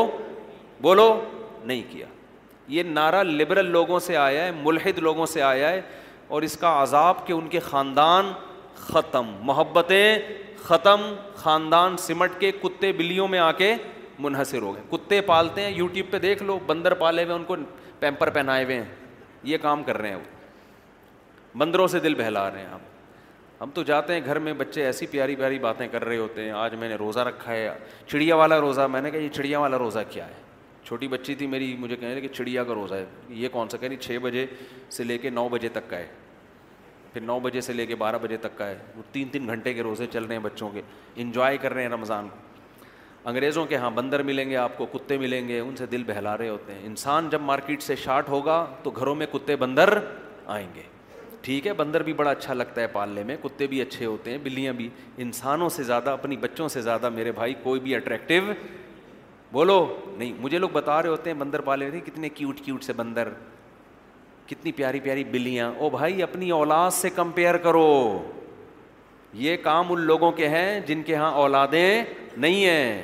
[0.82, 1.12] بولو
[1.65, 2.06] نہیں کیا
[2.78, 5.82] یہ نعرہ لبرل لوگوں سے آیا ہے ملحد لوگوں سے آیا ہے
[6.32, 8.32] اور اس کا عذاب کہ ان کے خاندان
[8.88, 10.19] ختم محبتیں
[10.67, 11.01] ختم
[11.36, 13.73] خاندان سمٹ کے کتے بلیوں میں آ کے
[14.23, 17.56] منحصر ہو گئے کتے پالتے ہیں یوٹیوب پہ دیکھ لو بندر پالے ہوئے ان کو
[17.99, 18.86] پیمپر پہنائے ہوئے ہیں
[19.51, 22.86] یہ کام کر رہے ہیں وہ بندروں سے دل بہلا رہے ہیں ہم
[23.62, 26.51] ہم تو جاتے ہیں گھر میں بچے ایسی پیاری پیاری باتیں کر رہے ہوتے ہیں
[26.63, 27.69] آج میں نے روزہ رکھا ہے
[28.08, 30.45] چڑیا والا روزہ میں نے کہا یہ چڑیا والا روزہ کیا ہے
[30.86, 33.06] چھوٹی بچی تھی میری مجھے کہنے کہ چڑیا کا روزہ ہے
[33.41, 34.45] یہ کون سا کہہ رہی چھ بجے
[34.97, 36.06] سے لے کے نو بجے تک کا ہے
[37.17, 39.73] پھر نو بجے سے لے کے بارہ بجے تک کا ہے وہ تین تین گھنٹے
[39.73, 40.82] کے روزے چل رہے ہیں بچوں کے
[41.23, 45.17] انجوائے کر رہے ہیں رمضان کو انگریزوں کے ہاں بندر ملیں گے آپ کو کتے
[45.17, 48.60] ملیں گے ان سے دل بہلا رہے ہوتے ہیں انسان جب مارکیٹ سے شارٹ ہوگا
[48.84, 49.93] تو گھروں میں کتے بندر
[50.56, 50.82] آئیں گے
[51.41, 54.38] ٹھیک ہے بندر بھی بڑا اچھا لگتا ہے پالنے میں کتے بھی اچھے ہوتے ہیں
[54.43, 54.89] بلیاں بھی
[55.25, 58.53] انسانوں سے زیادہ اپنی بچوں سے زیادہ میرے بھائی کوئی بھی اٹریکٹیو
[59.51, 59.86] بولو
[60.17, 62.93] نہیں مجھے لوگ بتا رہے ہوتے ہیں بندر پالے ہوتے ہیں کتنے کیوٹ کیوٹ سے
[62.93, 63.34] بندر
[64.47, 67.88] کتنی پیاری پیاری بلیاں او بھائی اپنی اولاد سے کمپیئر کرو
[69.45, 72.03] یہ کام ان لوگوں کے ہیں جن کے ہاں اولادیں
[72.38, 73.01] نہیں ہیں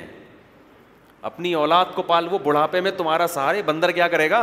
[1.30, 4.40] اپنی اولاد کو پال وہ بڑھاپے میں تمہارا سہارے بندر کیا کرے گا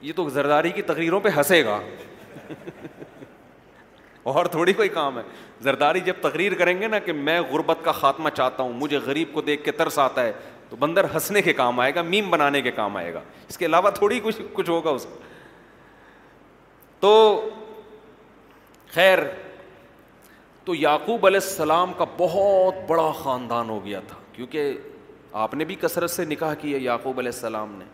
[0.00, 1.78] یہ تو زرداری کی تقریروں پہ ہنسے گا
[4.32, 5.22] اور تھوڑی کوئی کام ہے
[5.60, 9.28] زرداری جب تقریر کریں گے نا کہ میں غربت کا خاتمہ چاہتا ہوں مجھے غریب
[9.34, 10.32] کو دیکھ کے ترس آتا ہے
[10.68, 13.66] تو بندر ہنسنے کے کام آئے گا میم بنانے کے کام آئے گا اس کے
[13.66, 15.30] علاوہ تھوڑی کچھ کچھ ہوگا اس کا
[17.02, 17.14] تو
[18.94, 19.18] خیر
[20.64, 24.74] تو یعقوب علیہ السلام کا بہت بڑا خاندان ہو گیا تھا کیونکہ
[25.44, 27.84] آپ نے بھی کثرت سے نکاح کیا یعقوب علیہ السلام نے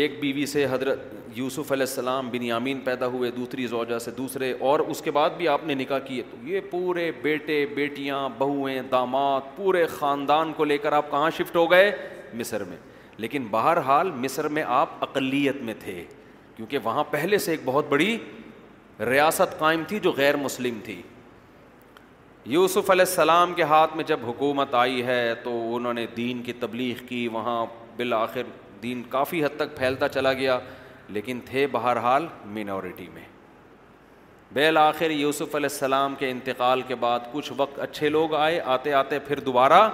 [0.00, 0.98] ایک بیوی سے حضرت
[1.34, 5.30] یوسف علیہ السلام بن یامین پیدا ہوئے دوسری زوجہ سے دوسرے اور اس کے بعد
[5.36, 10.64] بھی آپ نے نکاح کیے تو یہ پورے بیٹے بیٹیاں بہویں داماد پورے خاندان کو
[10.64, 11.90] لے کر آپ کہاں شفٹ ہو گئے
[12.40, 12.76] مصر میں
[13.26, 16.02] لیکن بہرحال مصر میں آپ اقلیت میں تھے
[16.58, 18.16] کیونکہ وہاں پہلے سے ایک بہت بڑی
[19.08, 21.00] ریاست قائم تھی جو غیر مسلم تھی
[22.52, 26.52] یوسف علیہ السلام کے ہاتھ میں جب حکومت آئی ہے تو انہوں نے دین کی
[26.60, 27.64] تبلیغ کی وہاں
[27.96, 28.42] بالآخر
[28.82, 30.58] دین کافی حد تک پھیلتا چلا گیا
[31.16, 33.24] لیکن تھے بہرحال مینورٹی میں
[34.54, 39.18] بالآخر یوسف علیہ السلام کے انتقال کے بعد کچھ وقت اچھے لوگ آئے آتے آتے
[39.26, 39.88] پھر دوبارہ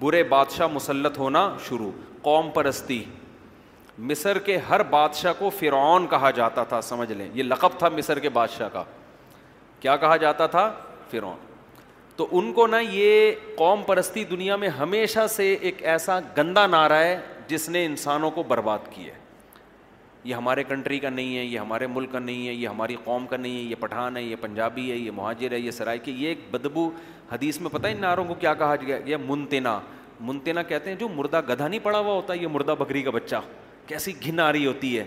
[0.00, 1.90] برے بادشاہ مسلط ہونا شروع
[2.22, 3.02] قوم پرستی
[3.98, 8.18] مصر کے ہر بادشاہ کو فرعون کہا جاتا تھا سمجھ لیں یہ لقب تھا مصر
[8.18, 8.82] کے بادشاہ کا
[9.80, 10.70] کیا کہا جاتا تھا
[11.10, 11.36] فرعون
[12.16, 17.02] تو ان کو نا یہ قوم پرستی دنیا میں ہمیشہ سے ایک ایسا گندا نعرہ
[17.02, 19.14] ہے جس نے انسانوں کو برباد کی ہے
[20.24, 23.26] یہ ہمارے کنٹری کا نہیں ہے یہ ہمارے ملک کا نہیں ہے یہ ہماری قوم
[23.26, 26.12] کا نہیں ہے یہ پٹھان ہے یہ پنجابی ہے یہ مہاجر ہے یہ سرائے کی
[26.22, 26.88] یہ ایک بدبو
[27.32, 29.16] حدیث میں پتہ ہے ان نعروں کو کیا کہا گیا یہ
[30.20, 33.36] منتنا کہتے ہیں جو مردہ گدھا نہیں پڑا ہوا ہوتا یہ مردہ بکری کا بچہ
[33.88, 35.04] کیسی رہی ہوتی ہے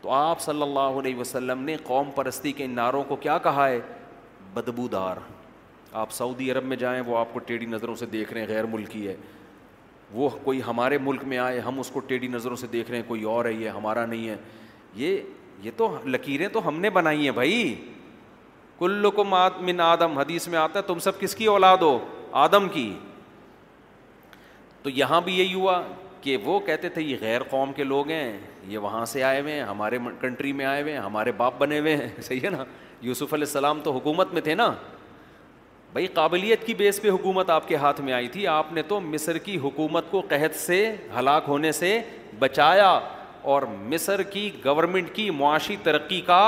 [0.00, 3.66] تو آپ صلی اللہ علیہ وسلم نے قوم پرستی کے ان نعروں کو کیا کہا
[3.68, 3.80] ہے
[4.54, 5.16] بدبودار
[6.02, 8.64] آپ سعودی عرب میں جائیں وہ آپ کو ٹیڑھی نظروں سے دیکھ رہے ہیں غیر
[8.74, 9.14] ملکی ہے
[10.12, 13.04] وہ کوئی ہمارے ملک میں آئے ہم اس کو ٹیڑھی نظروں سے دیکھ رہے ہیں
[13.08, 14.36] کوئی اور ہے یہ ہمارا نہیں ہے
[15.02, 15.20] یہ
[15.62, 17.74] یہ تو لکیریں تو ہم نے بنائی ہیں بھائی
[18.78, 21.98] کل کو من آدم حدیث میں آتا ہے تم سب کس کی اولاد ہو
[22.46, 22.92] آدم کی
[24.82, 25.80] تو یہاں بھی یہی ہوا
[26.22, 29.52] کہ وہ کہتے تھے یہ غیر قوم کے لوگ ہیں یہ وہاں سے آئے ہوئے
[29.54, 32.64] ہیں ہمارے کنٹری میں آئے ہوئے ہیں ہمارے باپ بنے ہوئے ہیں صحیح ہے نا
[33.10, 34.72] یوسف علیہ السلام تو حکومت میں تھے نا
[35.92, 39.00] بھائی قابلیت کی بیس پہ حکومت آپ کے ہاتھ میں آئی تھی آپ نے تو
[39.00, 40.76] مصر کی حکومت کو قحط سے
[41.18, 41.98] ہلاک ہونے سے
[42.38, 42.88] بچایا
[43.54, 46.40] اور مصر کی گورنمنٹ کی معاشی ترقی کا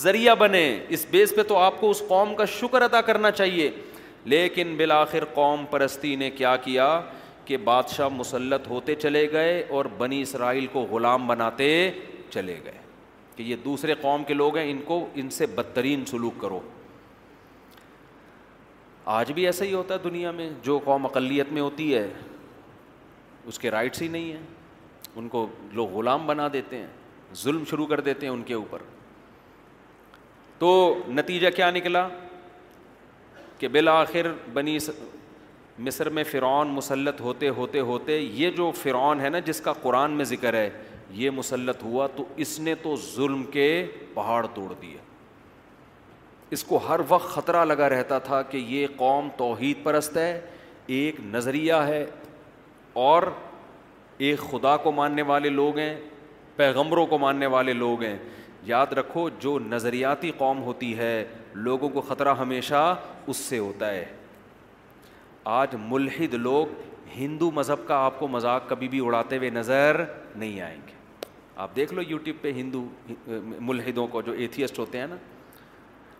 [0.00, 3.70] ذریعہ بنے اس بیس پہ تو آپ کو اس قوم کا شکر ادا کرنا چاہیے
[4.34, 6.88] لیکن بالآخر قوم پرستی نے کیا کیا
[7.64, 11.68] بادشاہ مسلط ہوتے چلے گئے اور بنی اسرائیل کو غلام بناتے
[12.30, 12.78] چلے گئے
[13.36, 16.60] کہ یہ دوسرے قوم کے لوگ ہیں ان ان کو سے بدترین سلوک کرو
[19.18, 22.06] آج بھی ایسا ہی ہوتا ہے دنیا میں جو قوم اقلیت میں ہوتی ہے
[23.48, 24.42] اس کے رائٹس ہی نہیں ہیں
[25.18, 26.86] ان کو لوگ غلام بنا دیتے ہیں
[27.42, 28.82] ظلم شروع کر دیتے ہیں ان کے اوپر
[30.58, 30.70] تو
[31.08, 32.08] نتیجہ کیا نکلا
[33.58, 34.78] کہ بالآخر بنی
[35.78, 40.10] مصر میں فرعون مسلط ہوتے ہوتے ہوتے یہ جو فرعون ہے نا جس کا قرآن
[40.16, 40.68] میں ذکر ہے
[41.14, 43.66] یہ مسلط ہوا تو اس نے تو ظلم کے
[44.14, 44.98] پہاڑ توڑ دیا
[46.56, 50.40] اس کو ہر وقت خطرہ لگا رہتا تھا کہ یہ قوم توحید پرست ہے
[50.96, 52.04] ایک نظریہ ہے
[53.04, 53.22] اور
[54.28, 55.94] ایک خدا کو ماننے والے لوگ ہیں
[56.56, 58.16] پیغمبروں کو ماننے والے لوگ ہیں
[58.64, 61.14] یاد رکھو جو نظریاتی قوم ہوتی ہے
[61.54, 62.94] لوگوں کو خطرہ ہمیشہ
[63.26, 64.04] اس سے ہوتا ہے
[65.50, 66.66] آج ملحد لوگ
[67.16, 70.02] ہندو مذہب کا آپ کو مذاق کبھی بھی اڑاتے ہوئے نظر
[70.36, 71.00] نہیں آئیں گے
[71.62, 72.84] آپ دیکھ لو یوٹیوب پہ ہندو
[73.26, 75.16] ملحدوں کو جو ایتھیسٹ ہوتے ہیں نا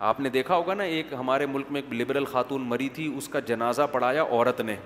[0.08, 3.28] آپ نے دیکھا ہوگا نا ایک ہمارے ملک میں ایک لبرل خاتون مری تھی اس
[3.28, 4.76] کا جنازہ پڑھایا عورت نے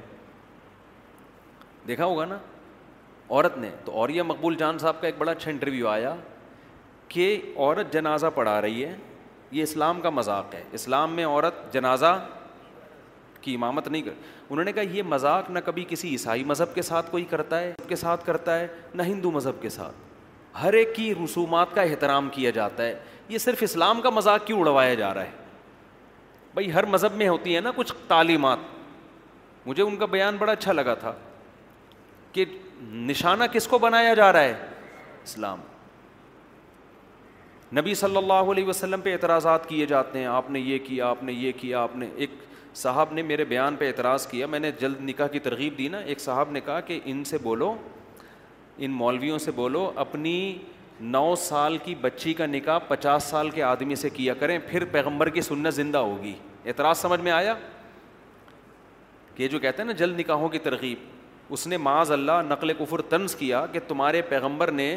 [1.89, 2.39] دیکھا ہوگا نا
[3.31, 6.15] عورت نے تو اوریا مقبول جان صاحب کا ایک بڑا اچھا انٹرویو آیا
[7.09, 8.95] کہ عورت جنازہ پڑھا رہی ہے
[9.51, 12.19] یہ اسلام کا مذاق ہے اسلام میں عورت جنازہ
[13.47, 14.13] کی امامت نہیں کر
[14.51, 17.61] انہوں نے کہا یہ مذاق نہ کبھی کسی عیسائی مذہب کے ساتھ کوئی کرتا کرتا
[17.61, 18.49] ہے ہے کے ساتھ
[18.97, 20.05] نہ ہندو مذہب کے ساتھ
[20.63, 22.95] ہر ایک کی رسومات کا احترام کیا جاتا ہے
[23.35, 27.55] یہ صرف اسلام کا مذاق کیوں اڑوایا جا رہا ہے بھائی ہر مذہب میں ہوتی
[27.57, 31.13] ہے نا کچھ تعلیمات مجھے ان کا بیان بڑا اچھا لگا تھا
[32.33, 32.45] کہ
[33.13, 34.55] نشانہ کس کو بنایا جا رہا ہے
[35.25, 35.61] اسلام
[37.79, 41.23] نبی صلی اللہ علیہ وسلم پہ اعتراضات کیے جاتے ہیں آپ نے یہ کیا آپ
[41.29, 42.31] نے یہ کیا آپ نے ایک
[42.77, 45.99] صاحب نے میرے بیان پہ اعتراض کیا میں نے جلد نکاح کی ترغیب دی نا
[46.13, 47.75] ایک صاحب نے کہا کہ ان سے بولو
[48.87, 50.33] ان مولویوں سے بولو اپنی
[51.15, 55.29] نو سال کی بچی کا نکاح پچاس سال کے آدمی سے کیا کریں پھر پیغمبر
[55.37, 56.33] کی سنت زندہ ہوگی
[56.65, 57.55] اعتراض سمجھ میں آیا
[59.35, 63.01] کہ جو کہتے ہیں نا جلد نکاحوں کی ترغیب اس نے معاذ اللہ نقل کفر
[63.09, 64.95] طنز کیا کہ تمہارے پیغمبر نے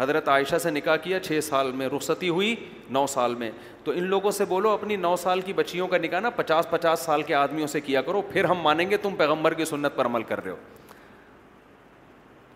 [0.00, 2.54] حضرت عائشہ سے نکاح کیا چھ سال میں رخصتی ہوئی
[2.96, 3.50] نو سال میں
[3.84, 7.00] تو ان لوگوں سے بولو اپنی نو سال کی بچیوں کا نکاح نا پچاس پچاس
[7.06, 10.06] سال کے آدمیوں سے کیا کرو پھر ہم مانیں گے تم پیغمبر کی سنت پر
[10.06, 10.56] عمل کر رہے ہو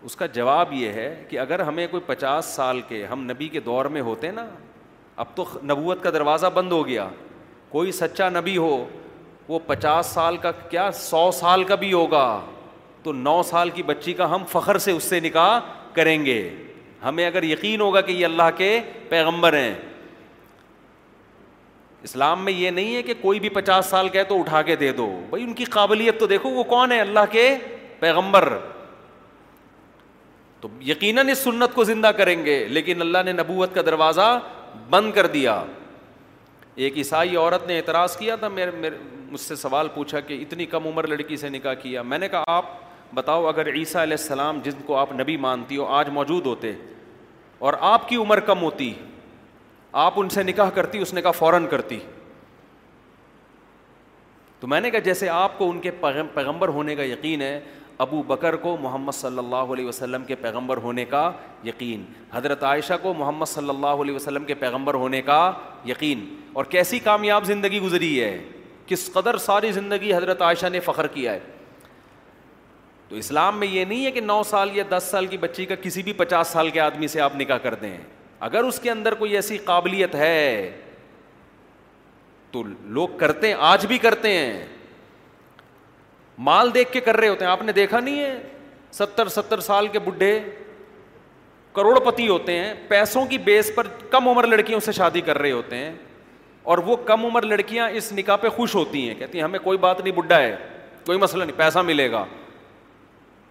[0.09, 3.59] اس کا جواب یہ ہے کہ اگر ہمیں کوئی پچاس سال کے ہم نبی کے
[3.69, 4.45] دور میں ہوتے نا
[5.23, 7.07] اب تو نبوت کا دروازہ بند ہو گیا
[7.69, 8.75] کوئی سچا نبی ہو
[9.47, 12.25] وہ پچاس سال کا کیا سو سال کا بھی ہوگا
[13.03, 15.59] تو نو سال کی بچی کا ہم فخر سے اس سے نکاح
[15.95, 16.37] کریں گے
[17.05, 18.67] ہمیں اگر یقین ہوگا کہ یہ اللہ کے
[19.09, 19.73] پیغمبر ہیں
[22.03, 24.91] اسلام میں یہ نہیں ہے کہ کوئی بھی پچاس سال کہے تو اٹھا کے دے
[24.97, 27.47] دو بھائی ان کی قابلیت تو دیکھو وہ کون ہے اللہ کے
[27.99, 28.49] پیغمبر
[30.61, 34.37] تو یقیناً اس سنت کو زندہ کریں گے لیکن اللہ نے نبوت کا دروازہ
[34.89, 35.63] بند کر دیا
[36.85, 38.95] ایک عیسائی عورت نے اعتراض کیا تھا میرے میرے
[39.31, 42.43] مجھ سے سوال پوچھا کہ اتنی کم عمر لڑکی سے نکاح کیا میں نے کہا
[42.47, 42.65] آپ
[43.15, 46.73] بتاؤ اگر عیسیٰ علیہ السلام جن کو آپ نبی مانتی ہو آج موجود ہوتے
[47.59, 48.93] اور آپ کی عمر کم ہوتی
[50.05, 51.99] آپ ان سے نکاح کرتی اس نے کہا فوراً کرتی
[54.59, 55.91] تو میں نے کہا جیسے آپ کو ان کے
[56.33, 57.59] پیغمبر ہونے کا یقین ہے
[58.03, 61.31] ابو بکر کو محمد صلی اللہ علیہ وسلم کے پیغمبر ہونے کا
[61.63, 65.39] یقین حضرت عائشہ کو محمد صلی اللہ علیہ وسلم کے پیغمبر ہونے کا
[65.85, 68.37] یقین اور کیسی کامیاب زندگی گزری ہے
[68.87, 71.39] کس قدر ساری زندگی حضرت عائشہ نے فخر کیا ہے
[73.09, 75.75] تو اسلام میں یہ نہیں ہے کہ نو سال یا دس سال کی بچی کا
[75.81, 77.95] کسی بھی پچاس سال کے آدمی سے آپ نکاح کر دیں
[78.47, 80.71] اگر اس کے اندر کوئی ایسی قابلیت ہے
[82.51, 82.63] تو
[82.97, 84.65] لوگ کرتے ہیں آج بھی کرتے ہیں
[86.47, 88.35] مال دیکھ کے کر رہے ہوتے ہیں آپ نے دیکھا نہیں ہے
[88.93, 90.39] ستر ستر سال کے بڈھے
[91.73, 95.51] کروڑ پتی ہوتے ہیں پیسوں کی بیس پر کم عمر لڑکیوں سے شادی کر رہے
[95.51, 95.91] ہوتے ہیں
[96.73, 99.77] اور وہ کم عمر لڑکیاں اس نکاح پہ خوش ہوتی ہیں کہتی ہیں ہمیں کوئی
[99.77, 100.55] بات نہیں بڈھا ہے
[101.05, 102.25] کوئی مسئلہ نہیں پیسہ ملے گا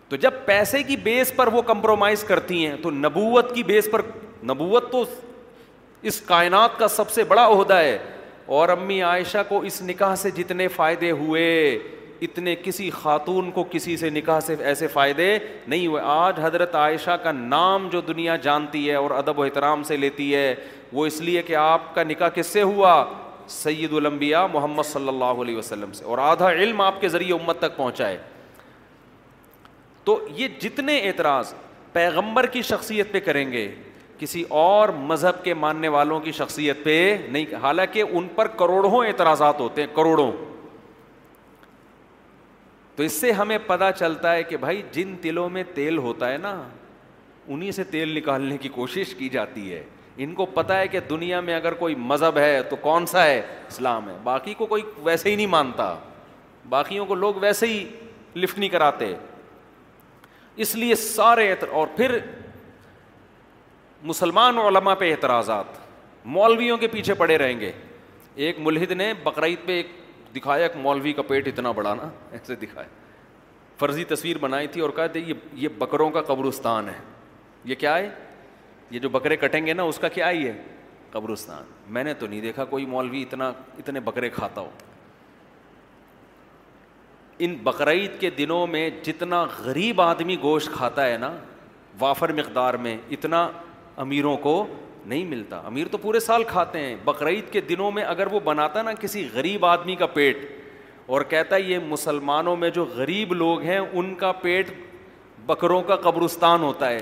[0.09, 4.01] تو جب پیسے کی بیس پر وہ کمپرومائز کرتی ہیں تو نبوت کی بیس پر
[4.51, 5.05] نبوت تو
[6.11, 7.97] اس کائنات کا سب سے بڑا عہدہ ہے
[8.55, 11.79] اور امی عائشہ کو اس نکاح سے جتنے فائدے ہوئے
[12.23, 15.37] اتنے کسی خاتون کو کسی سے نکاح سے ایسے فائدے
[15.69, 19.83] نہیں ہوئے آج حضرت عائشہ کا نام جو دنیا جانتی ہے اور ادب و احترام
[19.93, 20.55] سے لیتی ہے
[20.93, 22.95] وہ اس لیے کہ آپ کا نکاح کس سے ہوا
[23.57, 27.59] سید الانبیاء محمد صلی اللہ علیہ وسلم سے اور آدھا علم آپ کے ذریعے امت
[27.63, 28.17] تک پہنچائے
[30.05, 31.53] تو یہ جتنے اعتراض
[31.93, 33.69] پیغمبر کی شخصیت پہ کریں گے
[34.19, 36.95] کسی اور مذہب کے ماننے والوں کی شخصیت پہ
[37.31, 40.31] نہیں حالانکہ ان پر کروڑوں اعتراضات ہوتے ہیں کروڑوں
[42.97, 46.37] تو اس سے ہمیں پتا چلتا ہے کہ بھائی جن تلوں میں تیل ہوتا ہے
[46.39, 46.57] نا
[47.47, 49.83] انہیں سے تیل نکالنے کی کوشش کی جاتی ہے
[50.25, 53.41] ان کو پتا ہے کہ دنیا میں اگر کوئی مذہب ہے تو کون سا ہے
[53.69, 55.95] اسلام ہے باقی کو کوئی ویسے ہی نہیں مانتا
[56.69, 57.85] باقیوں کو لوگ ویسے ہی
[58.37, 59.15] لفٹ نہیں کراتے
[60.63, 62.19] اس لیے سارے اور پھر
[64.07, 65.79] مسلمان علماء پہ اعتراضات
[66.35, 67.71] مولویوں کے پیچھے پڑے رہیں گے
[68.45, 69.89] ایک ملحد نے بقرعید پہ ایک
[70.37, 72.87] دکھایا ایک مولوی کا پیٹ اتنا بڑا نا ایسے دکھایا
[73.79, 76.99] فرضی تصویر بنائی تھی اور کہا یہ یہ بکروں کا قبرستان ہے
[77.65, 78.09] یہ کیا ہے
[78.91, 80.53] یہ جو بکرے کٹیں گے نا اس کا کیا ہی ہے
[81.11, 81.63] قبرستان
[81.93, 84.71] میں نے تو نہیں دیکھا کوئی مولوی اتنا اتنے بکرے کھاتا ہو
[87.39, 91.31] ان بقرعید کے دنوں میں جتنا غریب آدمی گوشت کھاتا ہے نا
[92.01, 93.49] وافر مقدار میں اتنا
[94.05, 94.53] امیروں کو
[95.07, 98.83] نہیں ملتا امیر تو پورے سال کھاتے ہیں بقرعید کے دنوں میں اگر وہ بناتا
[98.83, 100.47] نا کسی غریب آدمی کا پیٹ
[101.07, 104.71] اور کہتا ہے یہ مسلمانوں میں جو غریب لوگ ہیں ان کا پیٹ
[105.47, 107.01] بکروں کا قبرستان ہوتا ہے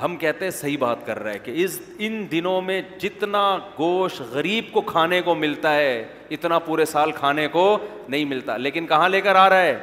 [0.00, 3.42] ہم کہتے ہیں صحیح بات کر رہا ہے کہ اس ان دنوں میں جتنا
[3.78, 6.04] گوشت غریب کو کھانے کو ملتا ہے
[6.36, 7.64] اتنا پورے سال کھانے کو
[8.08, 9.76] نہیں ملتا لیکن کہاں لے کر آ رہا ہے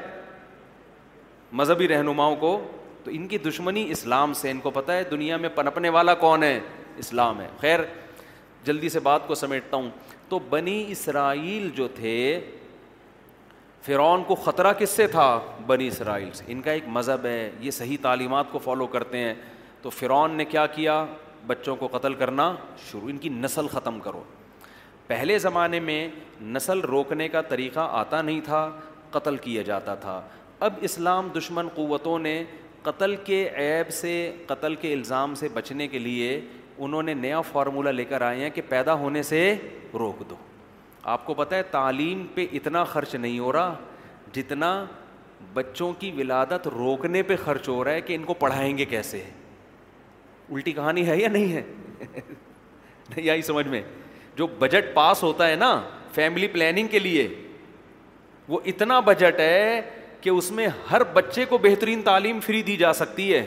[1.59, 2.59] مذہبی رہنماؤں کو
[3.03, 6.43] تو ان کی دشمنی اسلام سے ان کو پتہ ہے دنیا میں پنپنے والا کون
[6.43, 6.59] ہے
[7.03, 7.79] اسلام ہے خیر
[8.65, 9.89] جلدی سے بات کو سمیٹتا ہوں
[10.29, 12.15] تو بنی اسرائیل جو تھے
[13.85, 15.27] فرعون کو خطرہ کس سے تھا
[15.67, 19.33] بنی اسرائیل سے ان کا ایک مذہب ہے یہ صحیح تعلیمات کو فالو کرتے ہیں
[19.81, 21.05] تو فرعون نے کیا کیا
[21.47, 22.53] بچوں کو قتل کرنا
[22.89, 24.23] شروع ان کی نسل ختم کرو
[25.07, 26.07] پہلے زمانے میں
[26.55, 28.69] نسل روکنے کا طریقہ آتا نہیں تھا
[29.11, 30.19] قتل کیا جاتا تھا
[30.67, 32.43] اب اسلام دشمن قوتوں نے
[32.83, 34.11] قتل کے عیب سے
[34.47, 36.39] قتل کے الزام سے بچنے کے لیے
[36.81, 39.39] انہوں نے نیا فارمولہ لے کر آئے ہیں کہ پیدا ہونے سے
[39.99, 40.35] روک دو
[41.13, 43.73] آپ کو پتہ ہے تعلیم پہ اتنا خرچ نہیں ہو رہا
[44.33, 44.71] جتنا
[45.53, 49.21] بچوں کی ولادت روکنے پہ خرچ ہو رہا ہے کہ ان کو پڑھائیں گے کیسے
[49.23, 49.31] ہے
[50.55, 51.61] الٹی کہانی ہے یا نہیں ہے
[53.15, 53.81] نہیں آئی سمجھ میں
[54.37, 55.79] جو بجٹ پاس ہوتا ہے نا
[56.13, 57.27] فیملی پلاننگ کے لیے
[58.47, 59.81] وہ اتنا بجٹ ہے
[60.21, 63.45] کہ اس میں ہر بچے کو بہترین تعلیم فری دی جا سکتی ہے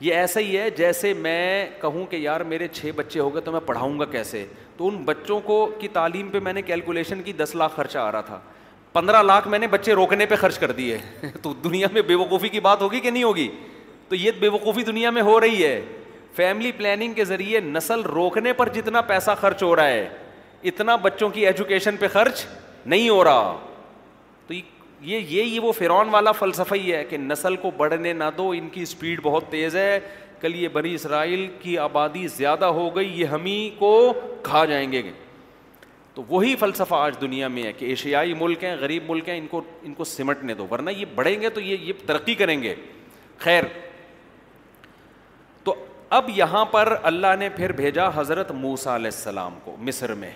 [0.00, 1.40] یہ ایسا ہی ہے جیسے میں
[1.80, 4.44] کہوں کہ یار میرے چھ بچے ہو گئے تو میں پڑھاؤں گا کیسے
[4.76, 8.10] تو ان بچوں کو کی تعلیم پہ میں نے کیلکولیشن کی دس لاکھ خرچہ آ
[8.12, 8.38] رہا تھا
[8.92, 10.98] پندرہ لاکھ میں نے بچے روکنے پہ خرچ کر دیے
[11.42, 13.48] تو دنیا میں بے وقوفی کی بات ہوگی کہ نہیں ہوگی
[14.08, 15.80] تو یہ بے وقوفی دنیا میں ہو رہی ہے
[16.34, 20.08] فیملی پلاننگ کے ذریعے نسل روکنے پر جتنا پیسہ خرچ ہو رہا ہے
[20.70, 22.44] اتنا بچوں کی ایجوکیشن پہ خرچ
[22.86, 23.56] نہیں ہو رہا
[24.46, 28.50] تو یہ یہ وہ فرعون والا فلسفہ ہی ہے کہ نسل کو بڑھنے نہ دو
[28.58, 29.98] ان کی اسپیڈ بہت تیز ہے
[30.40, 33.90] کل یہ بنی اسرائیل کی آبادی زیادہ ہو گئی یہ ہم ہی کو
[34.44, 35.02] کھا جائیں گے
[36.14, 39.46] تو وہی فلسفہ آج دنیا میں ہے کہ ایشیائی ملک ہیں غریب ملک ہیں ان
[39.46, 42.74] کو ان کو سمٹنے دو ورنہ یہ بڑھیں گے تو یہ یہ ترقی کریں گے
[43.38, 43.64] خیر
[46.16, 50.30] اب یہاں پر اللہ نے پھر بھیجا حضرت موسا علیہ السلام کو مصر میں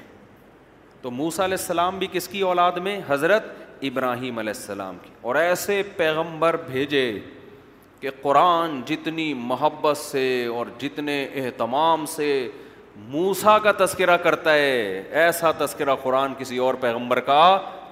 [1.03, 3.45] تو موسا علیہ السلام بھی کس کی اولاد میں حضرت
[3.89, 7.05] ابراہیم علیہ السلام کی اور ایسے پیغمبر بھیجے
[8.01, 12.27] کہ قرآن جتنی محبت سے اور جتنے اہتمام سے
[13.09, 17.41] موسا کا تذکرہ کرتا ہے ایسا تذکرہ قرآن کسی اور پیغمبر کا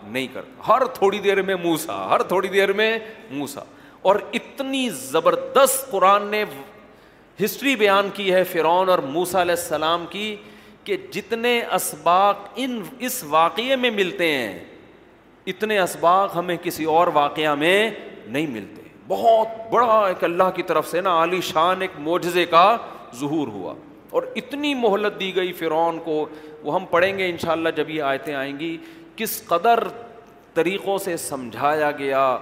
[0.07, 2.97] نہیں کرتا ہر تھوڑی دیر میں موسا ہر تھوڑی دیر میں
[3.31, 3.61] موسا
[4.09, 6.45] اور اتنی زبردست قرآن نے
[7.45, 10.35] ہسٹری بیان کی ہے فرعون اور موسا علیہ السلام کی
[10.85, 14.59] کہ جتنے اسباق ان اس واقعے میں ملتے ہیں
[15.53, 17.91] اتنے اسباق ہمیں کسی اور واقعہ میں
[18.29, 22.65] نہیں ملتے بہت بڑا ایک اللہ کی طرف سے نا عالی شان ایک معجزے کا
[23.21, 23.75] ظہور ہوا
[24.19, 26.25] اور اتنی مہلت دی گئی فرعون کو
[26.63, 28.77] وہ ہم پڑھیں گے انشاءاللہ جب یہ آیتیں آئیں گی
[29.17, 29.83] کس قدر
[30.55, 32.37] طریقوں سے سمجھایا گیا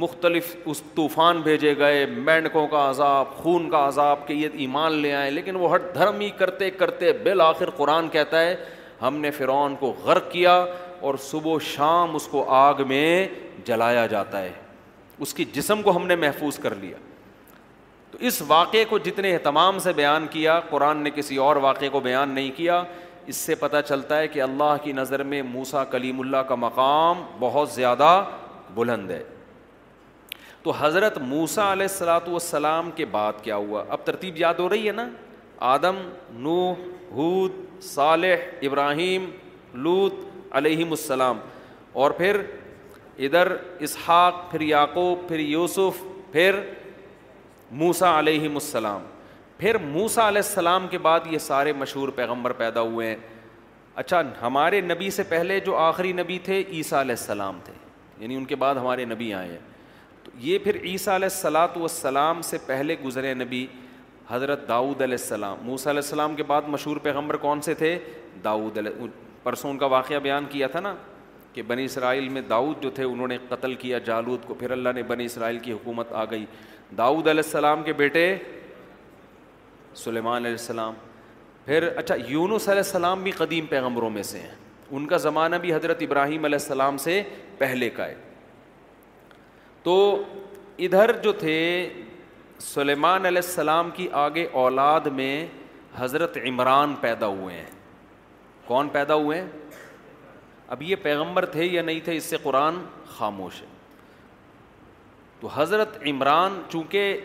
[0.00, 5.12] مختلف اس طوفان بھیجے گئے مینڈکوں کا عذاب خون کا عذاب کہ یہ ایمان لے
[5.14, 8.54] آئیں لیکن وہ ہر دھرم ہی کرتے کرتے بالآخر قرآن کہتا ہے
[9.02, 10.54] ہم نے فرعون کو غرق کیا
[11.08, 13.26] اور صبح و شام اس کو آگ میں
[13.66, 14.52] جلایا جاتا ہے
[15.22, 16.96] اس کی جسم کو ہم نے محفوظ کر لیا
[18.10, 22.00] تو اس واقعے کو جتنے اہتمام سے بیان کیا قرآن نے کسی اور واقعے کو
[22.00, 22.82] بیان نہیں کیا
[23.26, 27.22] اس سے پتہ چلتا ہے کہ اللہ کی نظر میں موسا کلیم اللہ کا مقام
[27.40, 28.22] بہت زیادہ
[28.74, 29.22] بلند ہے
[30.64, 34.86] تو حضرت موسا علیہ السلاۃ والسلام کے بعد کیا ہوا اب ترتیب یاد ہو رہی
[34.86, 35.08] ہے نا
[35.74, 35.96] آدم
[36.44, 36.82] نوح
[37.14, 37.52] ہود
[37.84, 39.30] صالح ابراہیم
[39.86, 40.14] لوت
[40.60, 41.38] علیہم السلام
[42.02, 42.40] اور پھر
[43.28, 43.52] ادھر
[43.86, 46.02] اسحاق پھر یعقوب پھر یوسف
[46.32, 46.60] پھر
[47.82, 49.02] موسا علیہم السلام
[49.58, 53.16] پھر موسا علیہ السلام کے بعد یہ سارے مشہور پیغمبر پیدا ہوئے ہیں
[54.02, 57.72] اچھا ہمارے نبی سے پہلے جو آخری نبی تھے عیسیٰ علیہ السلام تھے
[58.18, 59.58] یعنی ان کے بعد ہمارے نبی آئے ہیں
[60.40, 63.66] یہ پھر عیسیٰ علیہ السلاۃ والسلام سے پہلے گزرے نبی
[64.28, 67.98] حضرت داؤد علیہ السلام موسیٰ علیہ السلام کے بعد مشہور پیغمبر کون سے تھے
[68.44, 69.06] داؤد علیہ
[69.42, 70.94] پرسوں ان کا واقعہ بیان کیا تھا نا
[71.52, 74.88] کہ بنی اسرائیل میں داؤد جو تھے انہوں نے قتل کیا جالود کو پھر اللہ
[74.94, 76.44] نے بنی اسرائیل کی حکومت آ گئی
[76.98, 78.34] داؤد علیہ السلام کے بیٹے
[80.04, 80.94] سلیمان علیہ السلام
[81.64, 84.54] پھر اچھا یونس علیہ السلام بھی قدیم پیغمبروں میں سے ہیں
[84.90, 87.22] ان کا زمانہ بھی حضرت ابراہیم علیہ السلام سے
[87.58, 88.14] پہلے کا ہے
[89.82, 89.96] تو
[90.86, 91.56] ادھر جو تھے
[92.60, 95.34] سلیمان علیہ السلام کی آگے اولاد میں
[95.96, 97.70] حضرت عمران پیدا ہوئے ہیں
[98.66, 99.48] کون پیدا ہوئے ہیں
[100.74, 102.76] اب یہ پیغمبر تھے یا نہیں تھے اس سے قرآن
[103.16, 103.66] خاموش ہے
[105.40, 107.20] تو حضرت عمران چونکہ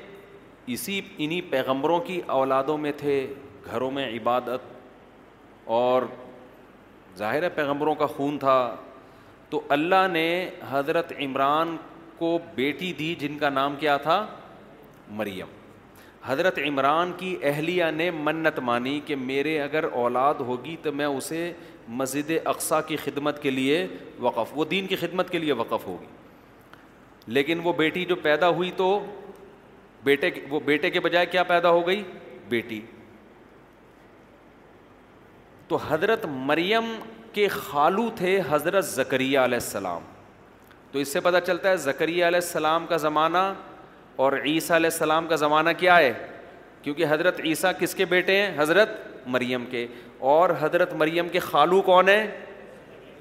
[0.75, 3.25] اسی انہیں پیغمبروں کی اولادوں میں تھے
[3.71, 4.65] گھروں میں عبادت
[5.77, 6.03] اور
[7.17, 8.57] ظاہر پیغمبروں کا خون تھا
[9.49, 10.27] تو اللہ نے
[10.71, 11.75] حضرت عمران
[12.17, 14.25] کو بیٹی دی جن کا نام کیا تھا
[15.19, 15.55] مریم
[16.25, 21.51] حضرت عمران کی اہلیہ نے منت مانی کہ میرے اگر اولاد ہوگی تو میں اسے
[21.99, 23.85] مسجد اقسا کی خدمت کے لیے
[24.21, 26.11] وقف وہ دین کی خدمت کے لیے وقف ہوگی
[27.37, 28.89] لیکن وہ بیٹی جو پیدا ہوئی تو
[30.03, 32.03] بیٹے وہ بیٹے کے بجائے کیا پیدا ہو گئی
[32.49, 32.81] بیٹی
[35.67, 36.91] تو حضرت مریم
[37.33, 40.03] کے خالو تھے حضرت ذکریہ علیہ السلام
[40.97, 43.37] تو اس سے پتہ چلتا ہے زکریہ علیہ السلام کا زمانہ
[44.25, 46.11] اور عیسیٰ علیہ السلام کا زمانہ کیا ہے
[46.83, 48.89] کیونکہ حضرت عیسیٰ کس کے بیٹے ہیں حضرت
[49.35, 49.85] مریم کے
[50.33, 52.25] اور حضرت مریم کے خالو کون ہیں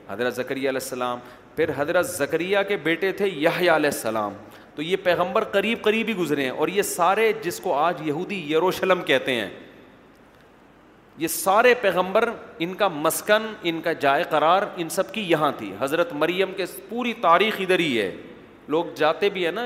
[0.08, 1.18] حضرت ذکری علیہ السلام
[1.56, 4.32] پھر حضرت ذکریہ کے بیٹے تھے یحییٰ علیہ السلام
[4.74, 8.42] تو یہ پیغمبر قریب قریب ہی گزرے ہیں اور یہ سارے جس کو آج یہودی
[8.52, 9.48] یروشلم کہتے ہیں
[11.18, 12.28] یہ سارے پیغمبر
[12.64, 16.64] ان کا مسکن ان کا جائے قرار ان سب کی یہاں تھی حضرت مریم کے
[16.88, 18.10] پوری تاریخ ادھر ہی ہے
[18.74, 19.64] لوگ جاتے بھی ہیں نا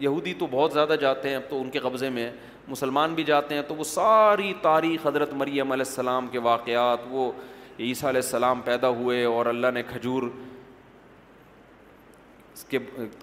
[0.00, 2.30] یہودی تو بہت زیادہ جاتے ہیں اب تو ان کے قبضے میں
[2.68, 7.30] مسلمان بھی جاتے ہیں تو وہ ساری تاریخ حضرت مریم علیہ السلام کے واقعات وہ
[7.80, 10.22] عیسیٰ علیہ السلام پیدا ہوئے اور اللہ نے کھجور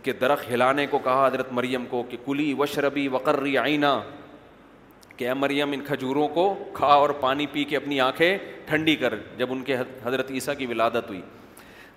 [0.04, 4.00] کے درخت ہلانے کو کہا حضرت مریم کو کہ کلی وشربی وقرری آئینہ
[5.20, 6.44] کہ اے مریم ان کھجوروں کو
[6.74, 10.66] کھا اور پانی پی کے اپنی آنکھیں ٹھنڈی کر جب ان کے حضرت عیسیٰ کی
[10.66, 11.20] ولادت ہوئی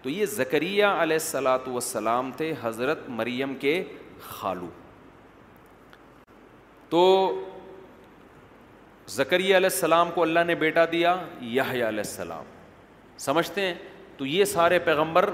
[0.02, 3.74] تو یہ زکریہ علیہ السلاۃ والسلام تھے حضرت مریم کے
[4.28, 4.68] خالو
[6.90, 7.04] تو
[9.18, 12.44] زکریہ علیہ السلام کو اللہ نے بیٹا دیا یہ علیہ السلام
[13.28, 13.74] سمجھتے ہیں
[14.16, 15.30] تو یہ سارے پیغمبر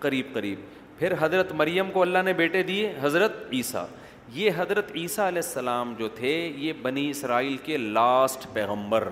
[0.00, 0.60] قریب قریب
[0.98, 3.86] پھر حضرت مریم کو اللہ نے بیٹے دیے حضرت عیسیٰ
[4.32, 9.08] یہ حضرت عیسیٰ علیہ السلام جو تھے یہ بنی اسرائیل کے لاسٹ پیغمبر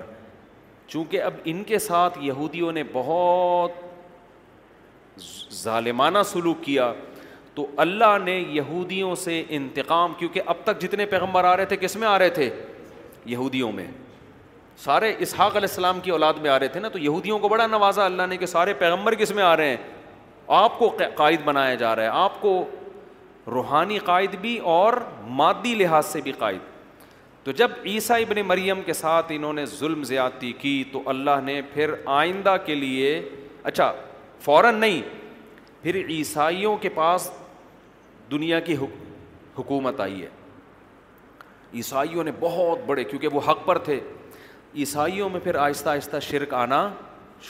[0.88, 3.80] چونکہ اب ان کے ساتھ یہودیوں نے بہت
[5.62, 6.92] ظالمانہ سلوک کیا
[7.54, 11.96] تو اللہ نے یہودیوں سے انتقام کیونکہ اب تک جتنے پیغمبر آ رہے تھے کس
[11.96, 12.50] میں آ رہے تھے
[13.26, 13.86] یہودیوں میں
[14.84, 17.66] سارے اسحاق علیہ السلام کی اولاد میں آ رہے تھے نا تو یہودیوں کو بڑا
[17.66, 19.76] نوازا اللہ نے کہ سارے پیغمبر کس میں آ رہے ہیں
[20.62, 22.62] آپ کو قائد بنایا جا رہا ہے آپ کو
[23.50, 24.92] روحانی قائد بھی اور
[25.38, 26.58] مادی لحاظ سے بھی قائد
[27.44, 31.60] تو جب عیسیٰ ابن مریم کے ساتھ انہوں نے ظلم زیادتی کی تو اللہ نے
[31.72, 33.20] پھر آئندہ کے لیے
[33.62, 33.92] اچھا
[34.44, 35.00] فوراً نہیں
[35.82, 37.30] پھر عیسائیوں کے پاس
[38.30, 38.76] دنیا کی
[39.58, 40.28] حکومت آئی ہے
[41.74, 44.00] عیسائیوں نے بہت بڑے کیونکہ وہ حق پر تھے
[44.76, 46.88] عیسائیوں میں پھر آہستہ آہستہ شرک آنا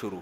[0.00, 0.20] شروع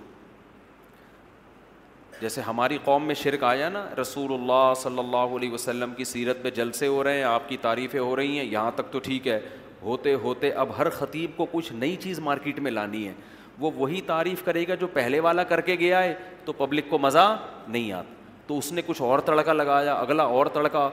[2.21, 6.43] جیسے ہماری قوم میں شرک آیا نا رسول اللہ صلی اللہ علیہ وسلم کی سیرت
[6.43, 9.29] پہ جلسے ہو رہے ہیں آپ کی تعریفیں ہو رہی ہیں یہاں تک تو ٹھیک
[9.29, 9.39] ہے
[9.83, 13.13] ہوتے ہوتے اب ہر خطیب کو کچھ نئی چیز مارکیٹ میں لانی ہے
[13.61, 16.15] وہ وہی تعریف کرے گا جو پہلے والا کر کے گیا ہے
[16.45, 17.27] تو پبلک کو مزہ
[17.69, 18.13] نہیں آتا
[18.47, 20.89] تو اس نے کچھ اور تڑکا لگایا اگلا اور تڑکا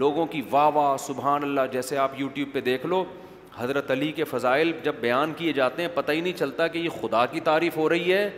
[0.00, 3.02] لوگوں کی واہ واہ سبحان اللہ جیسے آپ یوٹیوب پہ دیکھ لو
[3.56, 6.88] حضرت علی کے فضائل جب بیان کیے جاتے ہیں پتہ ہی نہیں چلتا کہ یہ
[7.00, 8.28] خدا کی تعریف ہو رہی ہے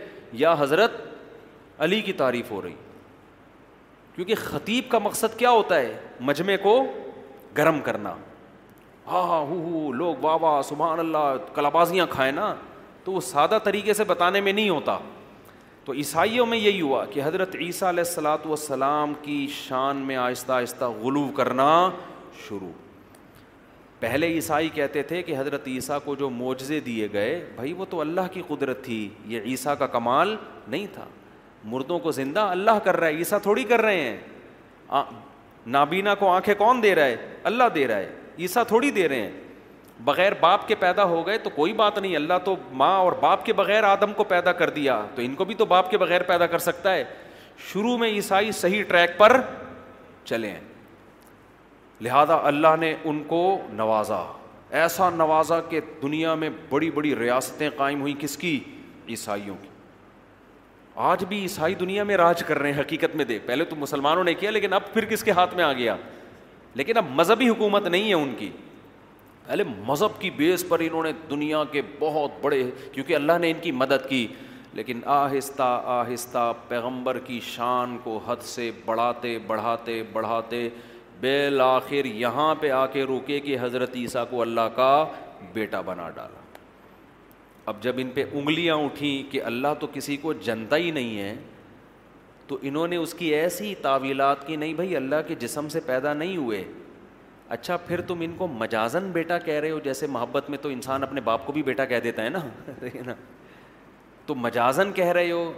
[0.43, 1.01] یا حضرت
[1.85, 2.73] علی کی تعریف ہو رہی
[4.15, 5.95] کیونکہ خطیب کا مقصد کیا ہوتا ہے
[6.29, 6.73] مجمع کو
[7.57, 8.09] گرم کرنا
[9.07, 12.53] ہاں،, ہاں ہو ہو لوگ واہ واہ سبحان اللہ کلابازیاں کھائیں نا
[13.03, 14.97] تو وہ سادہ طریقے سے بتانے میں نہیں ہوتا
[15.85, 20.51] تو عیسائیوں میں یہی ہوا کہ حضرت عیسیٰ علیہ السلاۃ والسلام کی شان میں آہستہ
[20.53, 21.69] آہستہ غلو کرنا
[22.47, 22.71] شروع
[23.99, 28.01] پہلے عیسائی کہتے تھے کہ حضرت عیسیٰ کو جو معجزے دیے گئے بھائی وہ تو
[28.01, 30.35] اللہ کی قدرت تھی یہ عیسیٰ کا کمال
[30.67, 31.05] نہیں تھا
[31.71, 35.01] مردوں کو زندہ اللہ کر رہا ہے عیسیٰ تھوڑی کر رہے ہیں
[35.71, 39.21] نابینا کو آنکھیں کون دے رہا ہے اللہ دے رہا ہے عیسیٰ تھوڑی دے رہے
[39.21, 39.31] ہیں
[40.05, 43.45] بغیر باپ کے پیدا ہو گئے تو کوئی بات نہیں اللہ تو ماں اور باپ
[43.45, 46.23] کے بغیر آدم کو پیدا کر دیا تو ان کو بھی تو باپ کے بغیر
[46.27, 47.03] پیدا کر سکتا ہے
[47.71, 49.37] شروع میں عیسائی صحیح ٹریک پر
[50.25, 50.59] چلے ہیں
[52.01, 53.41] لہذا اللہ نے ان کو
[53.75, 54.23] نوازا
[54.83, 58.59] ایسا نوازا کہ دنیا میں بڑی بڑی ریاستیں قائم ہوئیں کس کی
[59.09, 59.67] عیسائیوں کی
[61.07, 64.23] آج بھی عیسائی دنیا میں راج کر رہے ہیں حقیقت میں دے پہلے تو مسلمانوں
[64.23, 65.95] نے کیا لیکن اب پھر کس کے ہاتھ میں آ گیا
[66.75, 68.49] لیکن اب مذہبی حکومت نہیں ہے ان کی
[69.47, 72.61] پہلے مذہب کی بیس پر انہوں نے دنیا کے بہت بڑے
[72.93, 74.25] کیونکہ اللہ نے ان کی مدد کی
[74.79, 75.69] لیکن آہستہ
[75.99, 80.67] آہستہ پیغمبر کی شان کو حد سے بڑھاتے بڑھاتے بڑھاتے
[81.21, 84.91] بالآخر یہاں پہ آ کے روکے کہ حضرت عیسیٰ کو اللہ کا
[85.53, 86.47] بیٹا بنا ڈالا
[87.69, 91.33] اب جب ان پہ انگلیاں اٹھیں کہ اللہ تو کسی کو جنتا ہی نہیں ہے
[92.47, 96.13] تو انہوں نے اس کی ایسی تعویلات کی نہیں بھائی اللہ کے جسم سے پیدا
[96.21, 96.63] نہیں ہوئے
[97.55, 101.03] اچھا پھر تم ان کو مجازن بیٹا کہہ رہے ہو جیسے محبت میں تو انسان
[101.03, 102.39] اپنے باپ کو بھی بیٹا کہہ دیتا ہے نا
[104.25, 105.51] تو مجازن کہہ رہے ہو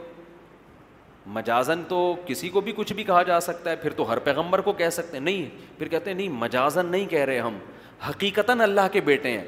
[1.39, 4.61] مجازن تو کسی کو بھی کچھ بھی کہا جا سکتا ہے پھر تو ہر پیغمبر
[4.67, 5.45] کو کہہ سکتے ہیں نہیں
[5.77, 7.57] پھر کہتے ہیں نہیں مجازن نہیں کہہ رہے ہم
[8.09, 9.43] حقیقتاً اللہ کے بیٹے ہیں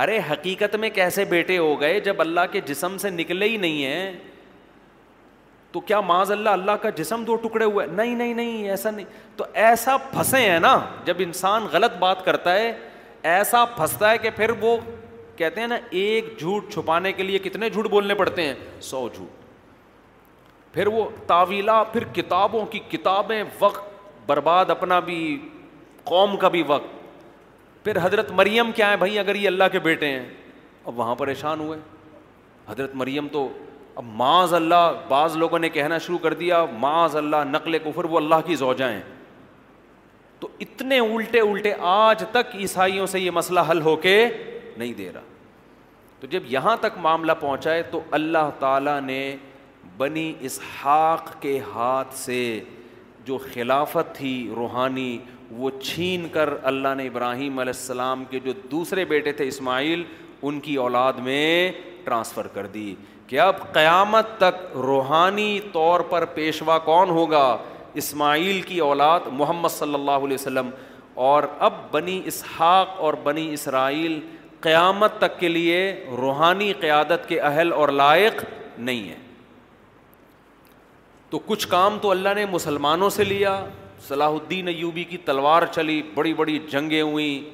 [0.00, 3.84] ارے حقیقت میں کیسے بیٹے ہو گئے جب اللہ کے جسم سے نکلے ہی نہیں
[3.84, 4.12] ہیں
[5.72, 9.04] تو کیا معاذ اللہ اللہ کا جسم دو ٹکڑے ہوئے نہیں نہیں ایسا نہیں
[9.36, 12.72] تو ایسا پھنسے ہیں نا جب انسان غلط بات کرتا ہے
[13.36, 14.76] ایسا پھنستا ہے کہ پھر وہ
[15.36, 18.54] کہتے ہیں نا ایک جھوٹ چھپانے کے لیے کتنے جھوٹ بولنے پڑتے ہیں
[18.88, 19.42] سو جھوٹ
[20.74, 23.90] پھر وہ تاویلا پھر کتابوں کی کتابیں وقت
[24.28, 25.18] برباد اپنا بھی
[26.04, 27.00] قوم کا بھی وقت
[27.84, 30.24] پھر حضرت مریم کیا ہے بھائی اگر یہ اللہ کے بیٹے ہیں
[30.86, 31.78] اب وہاں پریشان ہوئے
[32.68, 33.48] حضرت مریم تو
[33.94, 38.16] اب معاذ اللہ بعض لوگوں نے کہنا شروع کر دیا معاذ اللہ نقل کفر وہ
[38.16, 39.00] اللہ کی زوجہ ہیں
[40.40, 44.16] تو اتنے الٹے الٹے آج تک عیسائیوں سے یہ مسئلہ حل ہو کے
[44.76, 45.20] نہیں دے رہا
[46.20, 49.20] تو جب یہاں تک معاملہ پہنچا ہے تو اللہ تعالیٰ نے
[49.96, 52.42] بنی اسحاق کے ہاتھ سے
[53.24, 55.16] جو خلافت تھی روحانی
[55.56, 60.02] وہ چھین کر اللہ نے ابراہیم علیہ السلام کے جو دوسرے بیٹے تھے اسماعیل
[60.42, 61.72] ان کی اولاد میں
[62.04, 62.94] ٹرانسفر کر دی
[63.26, 67.46] کہ اب قیامت تک روحانی طور پر پیشوا کون ہوگا
[68.02, 70.70] اسماعیل کی اولاد محمد صلی اللہ علیہ وسلم
[71.28, 74.18] اور اب بنی اسحاق اور بنی اسرائیل
[74.60, 75.78] قیامت تک کے لیے
[76.20, 78.42] روحانی قیادت کے اہل اور لائق
[78.88, 79.20] نہیں ہیں
[81.30, 83.60] تو کچھ کام تو اللہ نے مسلمانوں سے لیا
[84.08, 87.50] صلاح الدین ایوبی کی تلوار چلی بڑی بڑی جنگیں ہوئیں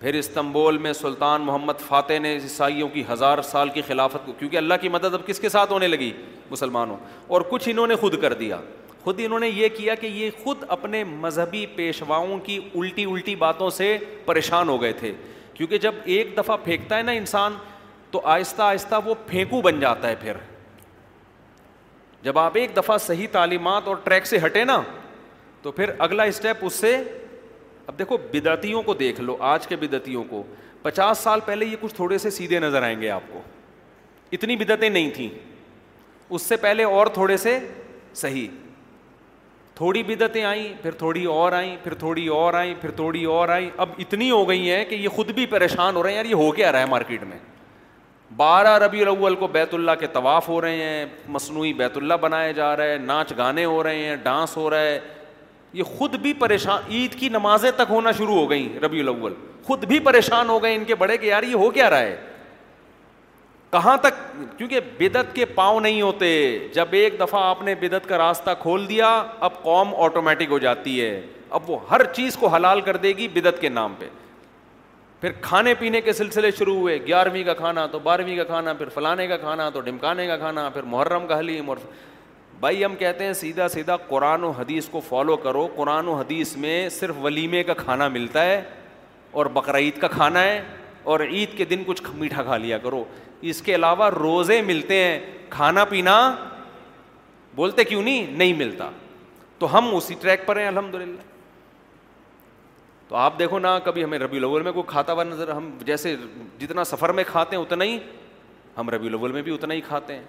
[0.00, 4.56] پھر استنبول میں سلطان محمد فاتح نے عیسائیوں کی ہزار سال کی خلافت کو کیونکہ
[4.56, 6.12] اللہ کی مدد اب کس کے ساتھ ہونے لگی
[6.50, 6.96] مسلمانوں
[7.36, 8.58] اور کچھ انہوں نے خود کر دیا
[9.04, 13.70] خود انہوں نے یہ کیا کہ یہ خود اپنے مذہبی پیشواؤں کی الٹی الٹی باتوں
[13.78, 15.12] سے پریشان ہو گئے تھے
[15.54, 17.54] کیونکہ جب ایک دفعہ پھینکتا ہے نا انسان
[18.10, 20.36] تو آہستہ آہستہ وہ پھینکو بن جاتا ہے پھر
[22.22, 24.80] جب آپ ایک دفعہ صحیح تعلیمات اور ٹریک سے ہٹے نا
[25.62, 26.96] تو پھر اگلا اسٹیپ اس سے
[27.86, 30.42] اب دیکھو بدعتیوں کو دیکھ لو آج کے بدعتیوں کو
[30.82, 33.40] پچاس سال پہلے یہ کچھ تھوڑے سے سیدھے نظر آئیں گے آپ کو
[34.36, 35.28] اتنی بدعتیں نہیں تھیں
[36.34, 37.58] اس سے پہلے اور تھوڑے سے
[38.20, 38.46] صحیح
[39.74, 43.68] تھوڑی بدعتیں آئیں پھر تھوڑی اور آئیں پھر تھوڑی اور آئیں پھر تھوڑی اور آئیں
[43.84, 46.34] اب اتنی ہو گئی ہیں کہ یہ خود بھی پریشان ہو رہے ہیں یار یہ
[46.34, 47.38] ہو کیا رہا ہے مارکیٹ میں
[48.36, 52.52] بارہ ربیع الاول کو بیت اللہ کے طواف ہو رہے ہیں مصنوعی بیت اللہ بنائے
[52.52, 54.98] جا رہے ہیں ناچ گانے ہو رہے ہیں ڈانس ہو رہا ہے
[55.72, 59.34] یہ خود بھی پریشان عید کی نمازیں تک ہونا شروع ہو گئیں ربیع الاول
[59.66, 62.16] خود بھی پریشان ہو گئے ان کے بڑے کہ یار یہ ہو کیا رہا ہے
[63.72, 64.14] کہاں تک
[64.58, 66.32] کیونکہ کے پاؤں نہیں ہوتے
[66.72, 69.08] جب ایک دفعہ آپ نے بدت کا راستہ کھول دیا
[69.48, 71.20] اب قوم آٹومیٹک ہو جاتی ہے
[71.58, 74.08] اب وہ ہر چیز کو حلال کر دے گی بدعت کے نام پہ
[75.20, 78.88] پھر کھانے پینے کے سلسلے شروع ہوئے گیارہویں کا کھانا تو بارہویں کا کھانا پھر
[78.94, 81.76] فلانے کا کھانا تو ڈمکانے کا کھانا پھر محرم کا حلیم اور
[82.62, 86.54] بھائی ہم کہتے ہیں سیدھا سیدھا قرآن و حدیث کو فالو کرو قرآن و حدیث
[86.64, 88.60] میں صرف ولیمے کا کھانا ملتا ہے
[89.40, 90.60] اور بقرعید کا کھانا ہے
[91.14, 93.02] اور عید کے دن کچھ میٹھا کھا لیا کرو
[93.52, 95.18] اس کے علاوہ روزے ملتے ہیں
[95.50, 96.14] کھانا پینا
[97.54, 98.88] بولتے کیوں نہیں نہیں ملتا
[99.58, 101.22] تو ہم اسی ٹریک پر ہیں الحمد للہ
[103.08, 106.14] تو آپ دیکھو نا کبھی ہمیں ربی الاول میں کوئی کھاتا ہوا نظر ہم جیسے
[106.58, 107.98] جتنا سفر میں کھاتے ہیں اتنا ہی
[108.78, 110.22] ہم ربی الاول میں بھی اتنا ہی کھاتے ہیں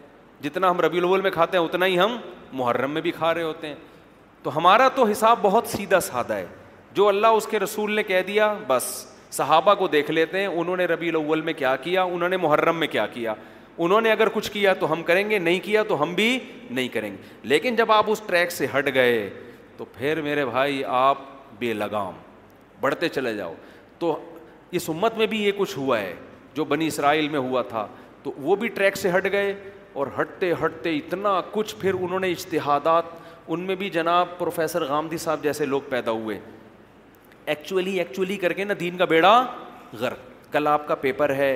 [0.43, 2.15] جتنا ہم ربی الاول میں کھاتے ہیں اتنا ہی ہم
[2.53, 3.75] محرم میں بھی کھا رہے ہوتے ہیں
[4.43, 6.45] تو ہمارا تو حساب بہت سیدھا سادہ ہے
[6.93, 8.83] جو اللہ اس کے رسول نے کہہ دیا بس
[9.31, 12.79] صحابہ کو دیکھ لیتے ہیں انہوں نے ربی الاول میں کیا کیا انہوں نے محرم
[12.79, 13.33] میں کیا کیا
[13.85, 16.27] انہوں نے اگر کچھ کیا تو ہم کریں گے نہیں کیا تو ہم بھی
[16.69, 19.17] نہیں کریں گے لیکن جب آپ اس ٹریک سے ہٹ گئے
[19.77, 21.17] تو پھر میرے بھائی آپ
[21.59, 22.13] بے لگام
[22.81, 23.53] بڑھتے چلے جاؤ
[23.99, 24.17] تو
[24.77, 26.13] اس امت میں بھی یہ کچھ ہوا ہے
[26.53, 27.85] جو بنی اسرائیل میں ہوا تھا
[28.23, 29.53] تو وہ بھی ٹریک سے ہٹ گئے
[29.93, 33.03] اور ہٹتے ہٹتے اتنا کچھ پھر انہوں نے اجتہادات
[33.53, 36.39] ان میں بھی جناب پروفیسر غامدی صاحب جیسے لوگ پیدا ہوئے
[37.53, 39.33] ایکچولی ایکچولی کر کے نا دین کا بیڑا
[39.99, 40.13] غر
[40.51, 41.51] کل آپ کا پیپر ہے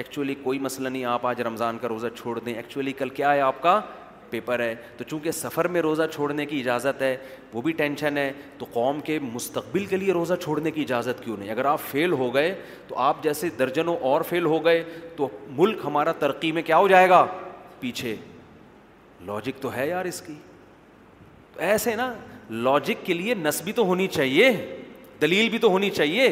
[0.00, 3.40] ایکچولی کوئی مسئلہ نہیں آپ آج رمضان کا روزہ چھوڑ دیں ایکچولی کل کیا ہے
[3.40, 3.80] آپ کا
[4.30, 7.16] پیپر ہے تو چونکہ سفر میں روزہ چھوڑنے کی اجازت ہے
[7.52, 11.36] وہ بھی ٹینشن ہے تو قوم کے مستقبل کے لیے روزہ چھوڑنے کی اجازت کیوں
[11.38, 12.54] نہیں اگر آپ فیل ہو گئے
[12.88, 14.82] تو آپ جیسے درجنوں اور فیل ہو گئے
[15.16, 17.26] تو ملک ہمارا ترقی میں کیا ہو جائے گا
[17.80, 18.14] پیچھے
[19.26, 20.34] لاجک تو ہے یار اس کی
[21.54, 22.12] تو ایسے نا
[22.50, 24.50] لاجک کے لیے نسبی تو ہونی چاہیے
[25.22, 26.28] دلیل بھی تو ہونی چاہیے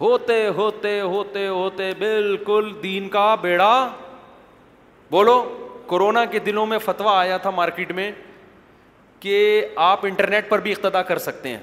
[0.00, 3.72] ہوتے ہوتے ہوتے ہوتے بالکل دین کا بیڑا
[5.10, 5.42] بولو
[5.86, 8.10] کورونا کے دنوں میں فتوا آیا تھا مارکیٹ میں
[9.20, 9.36] کہ
[9.90, 11.58] آپ انٹرنیٹ پر بھی اقتدا کر سکتے ہیں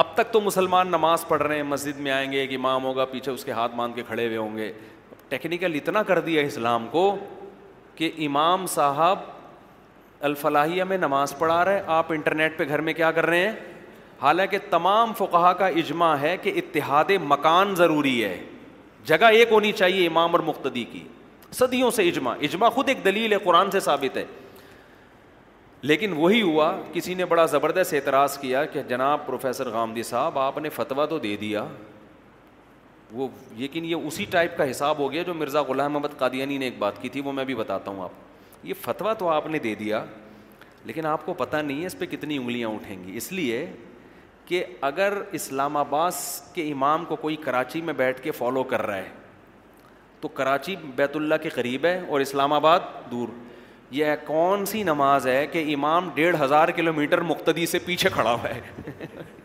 [0.00, 3.04] اب تک تو مسلمان نماز پڑھ رہے ہیں مسجد میں آئیں گے کہ امام ہوگا
[3.12, 4.72] پیچھے اس کے ہاتھ باندھ کے کھڑے ہوئے ہوں گے
[5.30, 7.02] ٹیکنیکل اتنا کر دیا اسلام کو
[7.94, 9.18] کہ امام صاحب
[10.28, 13.52] الفلاحیہ میں نماز پڑھا رہے ہیں آپ انٹرنیٹ پہ گھر میں کیا کر رہے ہیں
[14.22, 18.36] حالانکہ تمام فقہ کا اجماع ہے کہ اتحاد مکان ضروری ہے
[19.10, 21.06] جگہ ایک ہونی چاہیے امام اور مقتدی کی
[21.58, 24.24] صدیوں سے اجماع اجماع خود ایک دلیل ہے قرآن سے ثابت ہے
[25.90, 30.58] لیکن وہی ہوا کسی نے بڑا زبردست اعتراض کیا کہ جناب پروفیسر غامدی صاحب آپ
[30.58, 31.64] نے فتویٰ تو دے دیا
[33.18, 36.64] وہ لیکن یہ اسی ٹائپ کا حساب ہو گیا جو مرزا غلام احمد قادیانی نے
[36.64, 39.58] ایک بات کی تھی وہ میں بھی بتاتا ہوں آپ یہ فتویٰ تو آپ نے
[39.66, 40.04] دے دیا
[40.84, 43.64] لیکن آپ کو پتہ نہیں ہے اس پہ کتنی انگلیاں اٹھیں گی اس لیے
[44.46, 46.12] کہ اگر اسلام آباد
[46.54, 49.08] کے امام کو کوئی کراچی میں بیٹھ کے فالو کر رہا ہے
[50.20, 52.80] تو کراچی بیت اللہ کے قریب ہے اور اسلام آباد
[53.10, 53.28] دور
[53.98, 58.32] یہ کون سی نماز ہے کہ امام ڈیڑھ ہزار کلو میٹر مقتدی سے پیچھے کھڑا
[58.32, 59.39] ہوا ہے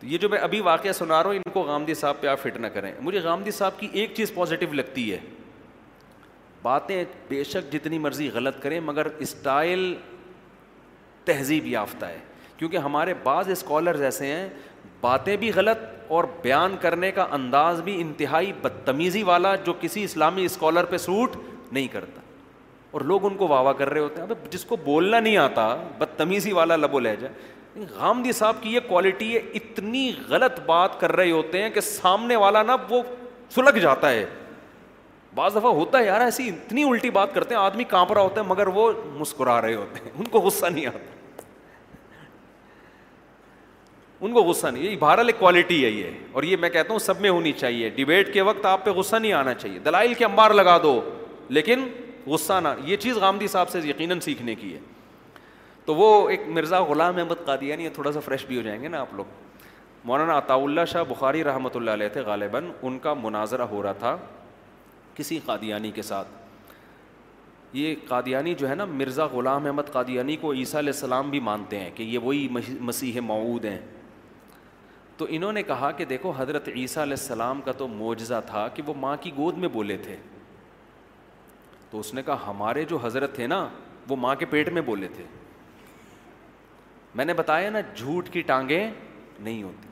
[0.00, 2.40] تو یہ جو میں ابھی واقعہ سنا رہا ہوں ان کو غامدی صاحب پہ آپ
[2.40, 5.18] فٹ نہ کریں مجھے غامدی صاحب کی ایک چیز پازیٹیو لگتی ہے
[6.62, 9.94] باتیں بے شک جتنی مرضی غلط کریں مگر اسٹائل
[11.24, 12.18] تہذیب یافتہ ہے
[12.56, 14.48] کیونکہ ہمارے بعض اسکالرز ایسے ہیں
[15.00, 15.82] باتیں بھی غلط
[16.16, 21.36] اور بیان کرنے کا انداز بھی انتہائی بدتمیزی والا جو کسی اسلامی اسکالر پہ سوٹ
[21.72, 22.20] نہیں کرتا
[22.90, 25.66] اور لوگ ان کو واہ کر رہے ہوتے ہیں اب جس کو بولنا نہیں آتا
[25.98, 27.26] بدتمیزی والا لب و لہجہ
[27.94, 32.36] غامدی صاحب کی یہ کوالٹی ہے اتنی غلط بات کر رہے ہوتے ہیں کہ سامنے
[32.36, 33.02] والا نا وہ
[33.54, 34.24] سلک جاتا ہے
[35.34, 38.40] بعض دفعہ ہوتا ہے یار ایسی اتنی الٹی بات کرتے ہیں آدمی کانپ رہا ہوتا
[38.40, 41.16] ہے مگر وہ مسکرا رہے ہوتے ہیں ان کو غصہ نہیں آتا
[44.20, 47.30] ان کو غصہ نہیں ایک کوالٹی ہے یہ اور یہ میں کہتا ہوں سب میں
[47.30, 50.76] ہونی چاہیے ڈبیٹ کے وقت آپ پہ غصہ نہیں آنا چاہیے دلائل کے انبار لگا
[50.82, 51.00] دو
[51.58, 51.86] لیکن
[52.26, 54.78] غصہ نہ یہ چیز غامدی صاحب سے یقیناً سیکھنے کی ہے
[55.88, 58.98] تو وہ ایک مرزا غلام احمد قادیانی تھوڑا سا فریش بھی ہو جائیں گے نا
[59.00, 59.24] آپ لوگ
[60.08, 63.92] مولانا عطاء اللہ شاہ بخاری رحمۃ اللہ علیہ تھے غالباً ان کا مناظرہ ہو رہا
[64.02, 64.16] تھا
[65.14, 66.76] کسی قادیانی کے ساتھ
[67.76, 71.80] یہ قادیانی جو ہے نا مرزا غلام احمد قادیانی کو عیسیٰ علیہ السلام بھی مانتے
[71.80, 72.46] ہیں کہ یہ وہی
[72.90, 73.78] مسیح معود ہیں
[75.16, 78.82] تو انہوں نے کہا کہ دیکھو حضرت عیسیٰ علیہ السلام کا تو معجزہ تھا کہ
[78.86, 80.16] وہ ماں کی گود میں بولے تھے
[81.90, 83.66] تو اس نے کہا ہمارے جو حضرت تھے نا
[84.08, 85.24] وہ ماں کے پیٹ میں بولے تھے
[87.18, 88.90] میں نے بتایا نا جھوٹ کی ٹانگیں
[89.38, 89.88] نہیں ہوتی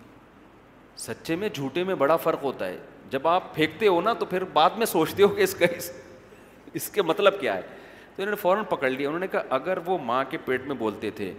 [1.04, 2.76] سچے میں جھوٹے میں بڑا فرق ہوتا ہے
[3.10, 5.66] جب آپ پھینکتے ہو نا تو پھر بعد میں سوچتے ہو کہ اس کا
[6.80, 7.60] اس کے مطلب کیا ہے
[8.16, 10.74] تو انہوں نے فوراً پکڑ لیا انہوں نے کہا اگر وہ ماں کے پیٹ میں
[10.84, 11.32] بولتے تھے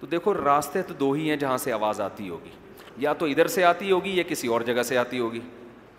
[0.00, 2.50] تو دیکھو راستے تو دو ہی ہیں جہاں سے آواز آتی ہوگی
[3.04, 5.40] یا تو ادھر سے آتی ہوگی یا کسی اور جگہ سے آتی ہوگی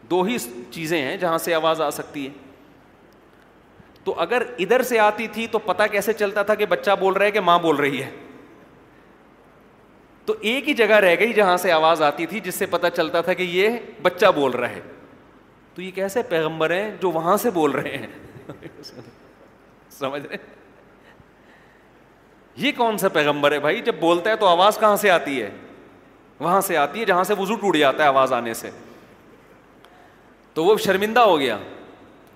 [0.09, 0.37] دو ہی
[0.71, 2.31] چیزیں ہیں جہاں سے آواز آ سکتی ہے
[4.03, 7.25] تو اگر ادھر سے آتی تھی تو پتہ کیسے چلتا تھا کہ بچہ بول رہا
[7.25, 8.09] ہے کہ ماں بول رہی ہے
[10.25, 13.21] تو ایک ہی جگہ رہ گئی جہاں سے آواز آتی تھی جس سے پتا چلتا
[13.27, 14.79] تھا کہ یہ بچہ بول رہا ہے
[15.75, 18.67] تو یہ کیسے پیغمبر ہیں جو وہاں سے بول رہے ہیں
[19.99, 20.37] سمجھ رہے
[22.65, 25.49] یہ کون سا پیغمبر ہے بھائی جب بولتا ہے تو آواز کہاں سے آتی ہے
[26.39, 28.69] وہاں سے آتی ہے جہاں سے ٹوٹ جاتا ہے آواز آنے سے
[30.53, 31.57] تو وہ شرمندہ ہو گیا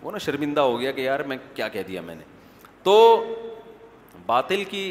[0.01, 2.23] وہ نا شرمندہ ہو گیا کہ یار میں کیا کہہ دیا میں نے
[2.83, 2.93] تو
[4.25, 4.83] باطل کی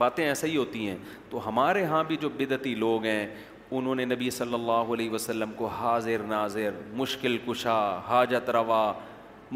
[0.00, 0.96] باتیں ایسے ہی ہوتی ہیں
[1.30, 3.26] تو ہمارے ہاں بھی جو بدعتی لوگ ہیں
[3.78, 7.76] انہوں نے نبی صلی اللہ علیہ وسلم کو حاضر ناظر مشکل کشا
[8.08, 8.82] حاجت روا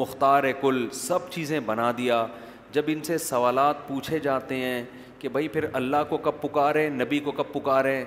[0.02, 2.18] مختار کل سب چیزیں بنا دیا
[2.72, 4.82] جب ان سے سوالات پوچھے جاتے ہیں
[5.18, 7.98] کہ بھائی پھر اللہ کو کب پکاریں نبی کو کب پکاریں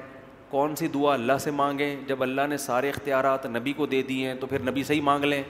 [0.49, 4.27] کون سی دعا اللہ سے مانگیں جب اللہ نے سارے اختیارات نبی کو دے دیے
[4.27, 5.41] ہیں تو پھر نبی سے ہی مانگ لیں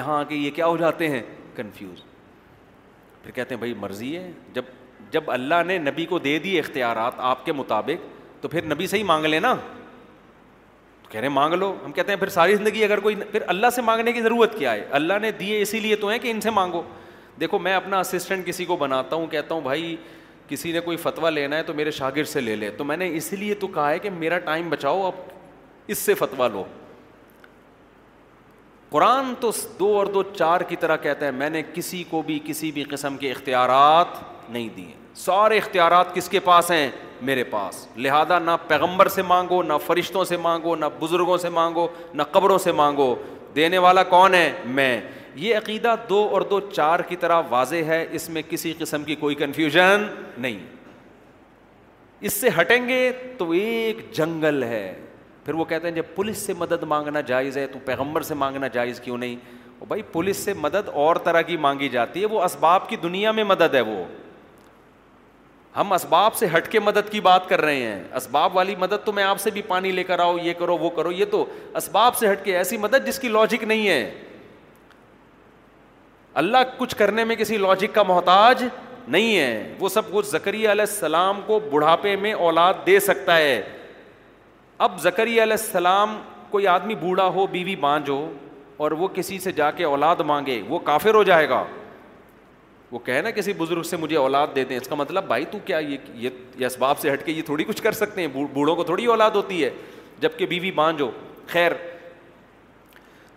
[0.00, 1.22] یہاں آ کے یہ کیا ہو جاتے ہیں
[1.56, 2.02] کنفیوز
[3.22, 4.62] پھر کہتے ہیں بھائی مرضی ہے جب
[5.10, 8.06] جب اللہ نے نبی کو دے دی اختیارات آپ کے مطابق
[8.42, 9.52] تو پھر نبی سے ہی مانگ لینا
[11.02, 13.70] تو کہہ رہے مانگ لو ہم کہتے ہیں پھر ساری زندگی اگر کوئی پھر اللہ
[13.74, 16.40] سے مانگنے کی ضرورت کیا ہے اللہ نے دیے اسی لیے تو ہیں کہ ان
[16.40, 16.82] سے مانگو
[17.40, 19.94] دیکھو میں اپنا اسسٹنٹ کسی کو بناتا ہوں کہتا ہوں بھائی
[20.48, 23.08] کسی نے کوئی فتویٰ لینا ہے تو میرے شاگرد سے لے لے تو میں نے
[23.16, 25.14] اسی لیے تو کہا ہے کہ میرا ٹائم بچاؤ اب
[25.94, 26.64] اس سے فتوا لو
[28.90, 29.50] قرآن تو
[29.80, 32.84] دو اور دو چار کی طرح کہتے ہیں میں نے کسی کو بھی کسی بھی
[32.90, 34.18] قسم کے اختیارات
[34.50, 34.92] نہیں دیے
[35.24, 36.90] سارے اختیارات کس کے پاس ہیں
[37.28, 41.86] میرے پاس لہذا نہ پیغمبر سے مانگو نہ فرشتوں سے مانگو نہ بزرگوں سے مانگو
[42.14, 43.14] نہ قبروں سے مانگو
[43.56, 45.00] دینے والا کون ہے میں
[45.44, 49.14] یہ عقیدہ دو اور دو چار کی طرح واضح ہے اس میں کسی قسم کی
[49.16, 50.06] کوئی کنفیوژن
[50.44, 50.58] نہیں
[52.26, 54.92] اس سے ہٹیں گے تو ایک جنگل ہے
[55.44, 58.68] پھر وہ کہتے ہیں جب پولیس سے مدد مانگنا جائز ہے تو پیغمبر سے مانگنا
[58.78, 59.36] جائز کیوں نہیں
[59.88, 63.44] بھائی پولیس سے مدد اور طرح کی مانگی جاتی ہے وہ اسباب کی دنیا میں
[63.44, 64.02] مدد ہے وہ
[65.78, 69.12] ہم اسباب سے ہٹ کے مدد کی بات کر رہے ہیں اسباب والی مدد تو
[69.18, 71.44] میں آپ سے بھی پانی لے کر آؤ یہ کرو وہ کرو یہ تو
[71.80, 74.00] اسباب سے ہٹ کے ایسی مدد جس کی لاجک نہیں ہے
[76.42, 78.64] اللہ کچھ کرنے میں کسی لاجک کا محتاج
[79.08, 83.60] نہیں ہے وہ سب کچھ زکری علیہ السلام کو بڑھاپے میں اولاد دے سکتا ہے
[84.86, 86.20] اب زکری علیہ السلام
[86.50, 88.20] کوئی آدمی بوڑھا ہو بیوی بانجھ ہو
[88.84, 91.64] اور وہ کسی سے جا کے اولاد مانگے وہ کافر ہو جائے گا
[92.90, 95.58] وہ کہنا نا کسی بزرگ سے مجھے اولاد دیتے ہیں اس کا مطلب بھائی تو
[95.64, 96.28] کیا یہ
[96.66, 99.62] اسباب سے ہٹ کے یہ تھوڑی کچھ کر سکتے ہیں بوڑھوں کو تھوڑی اولاد ہوتی
[99.64, 99.70] ہے
[100.20, 101.10] جب کہ بیوی بانجو
[101.46, 101.72] خیر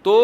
[0.04, 0.16] تو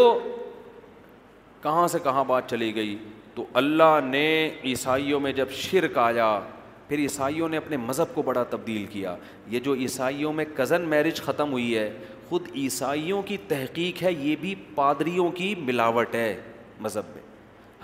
[1.61, 2.97] کہاں سے کہاں بات چلی گئی
[3.35, 4.25] تو اللہ نے
[4.65, 6.39] عیسائیوں میں جب شرک آیا
[6.87, 9.15] پھر عیسائیوں نے اپنے مذہب کو بڑا تبدیل کیا
[9.49, 11.89] یہ جو عیسائیوں میں کزن میرج ختم ہوئی ہے
[12.29, 16.35] خود عیسائیوں کی تحقیق ہے یہ بھی پادریوں کی ملاوٹ ہے
[16.79, 17.21] مذہب میں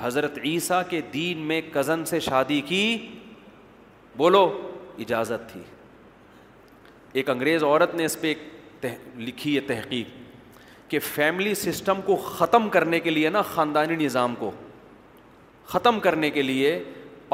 [0.01, 2.79] حضرت عیسیٰ کے دین میں کزن سے شادی کی
[4.17, 4.47] بولو
[4.99, 5.61] اجازت تھی
[7.19, 8.87] ایک انگریز عورت نے اس پہ ایک
[9.17, 10.21] لکھی ہے تحقیق
[10.89, 14.51] کہ فیملی سسٹم کو ختم کرنے کے لیے نا خاندانی نظام کو
[15.73, 16.77] ختم کرنے کے لیے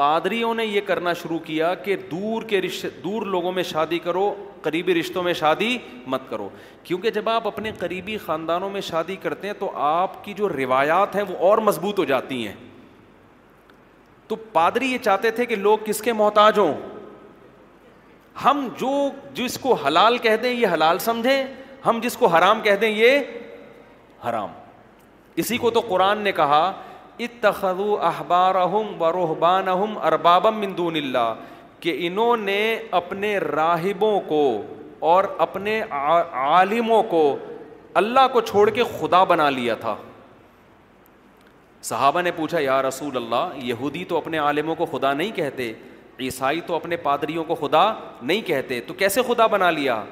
[0.00, 4.22] پادریوں نے یہ کرنا شروع کیا کہ دور کے رشتے دور لوگوں میں شادی کرو
[4.62, 5.76] قریبی رشتوں میں شادی
[6.12, 6.48] مت کرو
[6.84, 11.16] کیونکہ جب آپ اپنے قریبی خاندانوں میں شادی کرتے ہیں تو آپ کی جو روایات
[11.16, 12.54] ہیں وہ اور مضبوط ہو جاتی ہیں
[14.28, 16.72] تو پادری یہ چاہتے تھے کہ لوگ کس کے محتاج ہوں
[18.44, 18.92] ہم جو
[19.34, 21.42] جس کو حلال کہہ دیں یہ حلال سمجھیں
[21.86, 23.18] ہم جس کو حرام کہہ دیں یہ
[24.28, 24.48] حرام
[25.42, 26.62] اسی کو تو قرآن نے کہا
[27.26, 27.96] اتخو
[30.10, 31.32] اربابا من دون اللہ
[31.84, 32.60] کہ انہوں نے
[33.00, 34.42] اپنے راہبوں کو
[35.10, 37.22] اور اپنے عالموں کو
[38.02, 39.94] اللہ کو چھوڑ کے خدا بنا لیا تھا
[41.88, 45.72] صحابہ نے پوچھا یا رسول اللہ یہودی تو اپنے عالموں کو خدا نہیں کہتے
[46.26, 47.84] عیسائی تو اپنے پادریوں کو خدا
[48.22, 50.02] نہیں کہتے تو کیسے خدا بنا لیا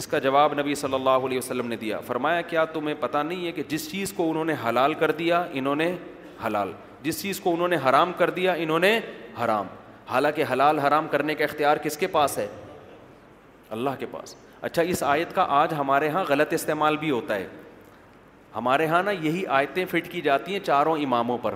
[0.00, 3.46] اس کا جواب نبی صلی اللہ علیہ وسلم نے دیا فرمایا کیا تمہیں پتا نہیں
[3.46, 5.92] ہے کہ جس چیز کو انہوں نے حلال کر دیا انہوں نے
[6.46, 6.70] حلال
[7.02, 8.98] جس چیز کو انہوں نے حرام کر دیا انہوں نے
[9.44, 9.66] حرام
[10.10, 12.46] حالانکہ حلال حرام کرنے کا اختیار کس کے پاس ہے
[13.76, 14.34] اللہ کے پاس
[14.68, 17.46] اچھا اس آیت کا آج ہمارے ہاں غلط استعمال بھی ہوتا ہے
[18.56, 21.54] ہمارے ہاں نا یہی آیتیں فٹ کی جاتی ہیں چاروں اماموں پر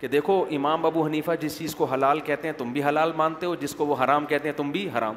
[0.00, 3.46] کہ دیکھو امام ابو حنیفہ جس چیز کو حلال کہتے ہیں تم بھی حلال مانتے
[3.46, 5.14] ہو جس کو وہ حرام کہتے ہیں تم بھی حرام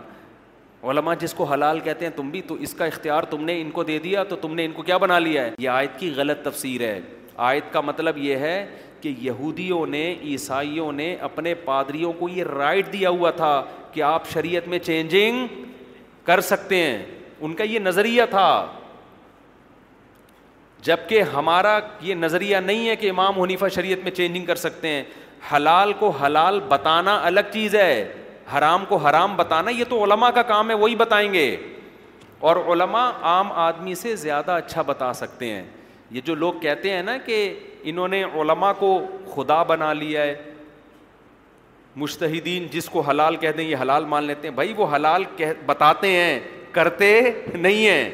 [0.90, 3.72] علماء جس کو حلال کہتے ہیں تم بھی تو اس کا اختیار تم نے ان
[3.72, 6.12] کو دے دیا تو تم نے ان کو کیا بنا لیا ہے یہ آیت کی
[6.16, 7.00] غلط تفسیر ہے
[7.48, 8.56] آیت کا مطلب یہ ہے
[9.02, 13.52] کہ یہودیوں نے عیسائیوں نے اپنے پادریوں کو یہ رائٹ دیا ہوا تھا
[13.92, 15.46] کہ آپ شریعت میں چینجنگ
[16.26, 17.04] کر سکتے ہیں
[17.46, 18.48] ان کا یہ نظریہ تھا
[20.84, 25.04] جبکہ ہمارا یہ نظریہ نہیں ہے کہ امام حنیفہ شریعت میں چینجنگ کر سکتے ہیں
[25.54, 28.08] حلال کو حلال بتانا الگ چیز ہے
[28.58, 31.56] حرام کو حرام بتانا یہ تو علماء کا کام ہے وہی بتائیں گے
[32.50, 35.64] اور علماء عام آدمی سے زیادہ اچھا بتا سکتے ہیں
[36.12, 37.38] یہ جو لوگ کہتے ہیں نا کہ
[37.90, 38.90] انہوں نے علماء کو
[39.36, 40.34] خدا بنا لیا ہے
[42.04, 45.24] مشتحدین جس کو حلال کہہ دیں یہ حلال مان لیتے ہیں بھائی وہ حلال
[45.66, 46.40] بتاتے ہیں
[46.72, 47.10] کرتے
[47.54, 48.10] نہیں ہیں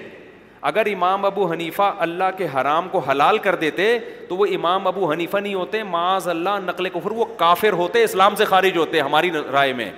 [0.69, 3.85] اگر امام ابو حنیفہ اللہ کے حرام کو حلال کر دیتے
[4.27, 8.35] تو وہ امام ابو حنیفہ نہیں ہوتے معاذ اللہ نقل کفر وہ کافر ہوتے اسلام
[8.41, 9.89] سے خارج ہوتے ہماری رائے میں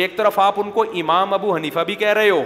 [0.00, 2.42] ایک طرف آپ ان کو امام ابو حنیفہ بھی کہہ رہے ہو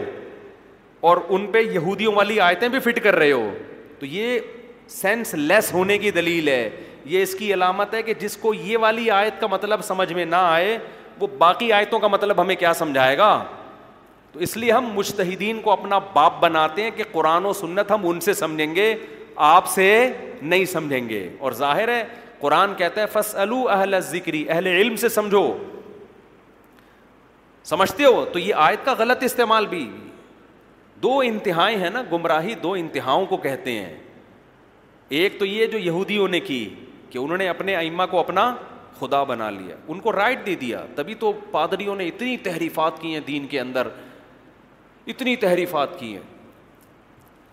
[1.09, 3.49] اور ان پہ یہودیوں والی آیتیں بھی فٹ کر رہے ہو
[3.99, 4.39] تو یہ
[4.89, 6.69] سینس لیس ہونے کی دلیل ہے
[7.05, 10.25] یہ اس کی علامت ہے کہ جس کو یہ والی آیت کا مطلب سمجھ میں
[10.25, 10.77] نہ آئے
[11.21, 13.31] وہ باقی آیتوں کا مطلب ہمیں کیا سمجھائے گا
[14.33, 18.09] تو اس لیے ہم مشتحدین کو اپنا باپ بناتے ہیں کہ قرآن و سنت ہم
[18.09, 18.95] ان سے سمجھیں گے
[19.49, 20.07] آپ سے
[20.43, 22.03] نہیں سمجھیں گے اور ظاہر ہے
[22.41, 25.47] قرآن کہتا ہے فص الو اہل ذکری اہل علم سے سمجھو
[27.65, 29.89] سمجھتے ہو تو یہ آیت کا غلط استعمال بھی
[31.03, 33.95] دو انتہائیں ہیں نا گمراہی دو انتہاؤں کو کہتے ہیں
[35.09, 36.69] ایک تو یہ جو یہودیوں نے کی
[37.11, 38.55] کہ انہوں نے اپنے ائمہ کو اپنا
[38.99, 43.13] خدا بنا لیا ان کو رائٹ دے دیا تبھی تو پادریوں نے اتنی تحریفات کی
[43.15, 43.89] ہیں دین کے اندر
[45.15, 46.23] اتنی تحریفات کی ہیں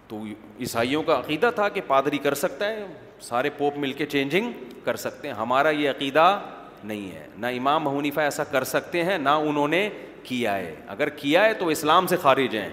[0.07, 0.21] تو
[0.59, 2.85] عیسائیوں کا عقیدہ تھا کہ پادری کر سکتا ہے
[3.21, 4.51] سارے پوپ مل کے چینجنگ
[4.83, 6.39] کر سکتے ہیں ہمارا یہ عقیدہ
[6.83, 9.89] نہیں ہے نہ امام حنیفہ ایسا کر سکتے ہیں نہ انہوں نے
[10.23, 12.69] کیا ہے اگر کیا ہے تو اسلام سے خارج ہیں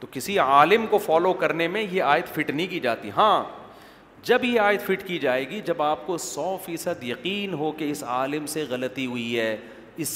[0.00, 3.42] تو کسی عالم کو فالو کرنے میں یہ آیت فٹ نہیں کی جاتی ہاں
[4.28, 7.90] جب یہ آیت فٹ کی جائے گی جب آپ کو سو فیصد یقین ہو کہ
[7.90, 9.56] اس اس عالم سے غلطی ہوئی ہے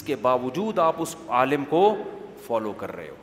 [0.07, 1.81] کے باوجود آپ اس عالم کو
[2.47, 3.15] فالو کر رہے ہو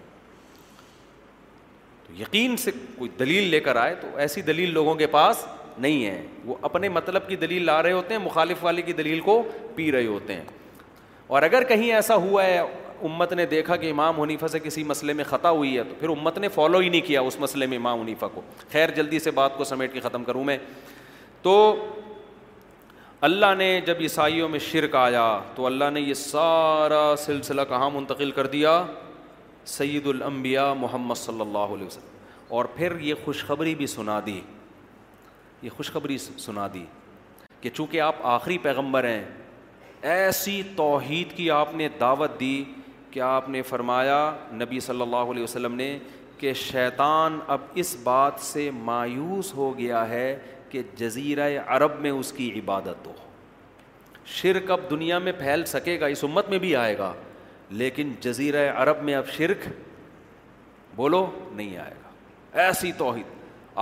[2.08, 5.46] تو یقین سے کوئی دلیل لے کر آئے تو ایسی دلیل لوگوں کے پاس
[5.78, 9.20] نہیں ہے وہ اپنے مطلب کی دلیل لا رہے ہوتے ہیں مخالف والے کی دلیل
[9.30, 9.42] کو
[9.76, 10.44] پی رہے ہوتے ہیں
[11.28, 12.60] اور اگر کہیں ایسا ہوا ہے
[13.06, 16.10] امت نے دیکھا کہ امام حنیفہ سے کسی مسئلے میں خطا ہوئی ہے تو پھر
[16.10, 18.42] امت نے فالو ہی نہیں کیا اس مسئلے میں امام حنیفہ کو
[18.72, 20.58] خیر جلدی سے بات کو سمیٹ کے ختم کروں میں
[21.42, 21.54] تو
[23.28, 25.26] اللہ نے جب عیسائیوں میں شرک آیا
[25.56, 28.84] تو اللہ نے یہ سارا سلسلہ کہاں منتقل کر دیا
[29.78, 34.40] سید الانبیاء محمد صلی اللہ علیہ وسلم اور پھر یہ خوشخبری بھی سنا دی
[35.62, 36.84] یہ خوشخبری سنا دی
[37.62, 39.24] کہ چونکہ آپ آخری پیغمبر ہیں
[40.16, 42.64] ایسی توحید کی آپ نے دعوت دی
[43.12, 44.18] کہ آپ نے فرمایا
[44.56, 45.98] نبی صلی اللہ علیہ وسلم نے
[46.38, 50.28] کہ شیطان اب اس بات سے مایوس ہو گیا ہے
[50.70, 53.14] کہ جزیرہ عرب میں اس کی عبادت ہو
[54.34, 57.12] شرک اب دنیا میں پھیل سکے گا اس امت میں بھی آئے گا
[57.82, 59.68] لیکن جزیرہ عرب میں اب شرک
[60.96, 63.38] بولو نہیں آئے گا ایسی توحید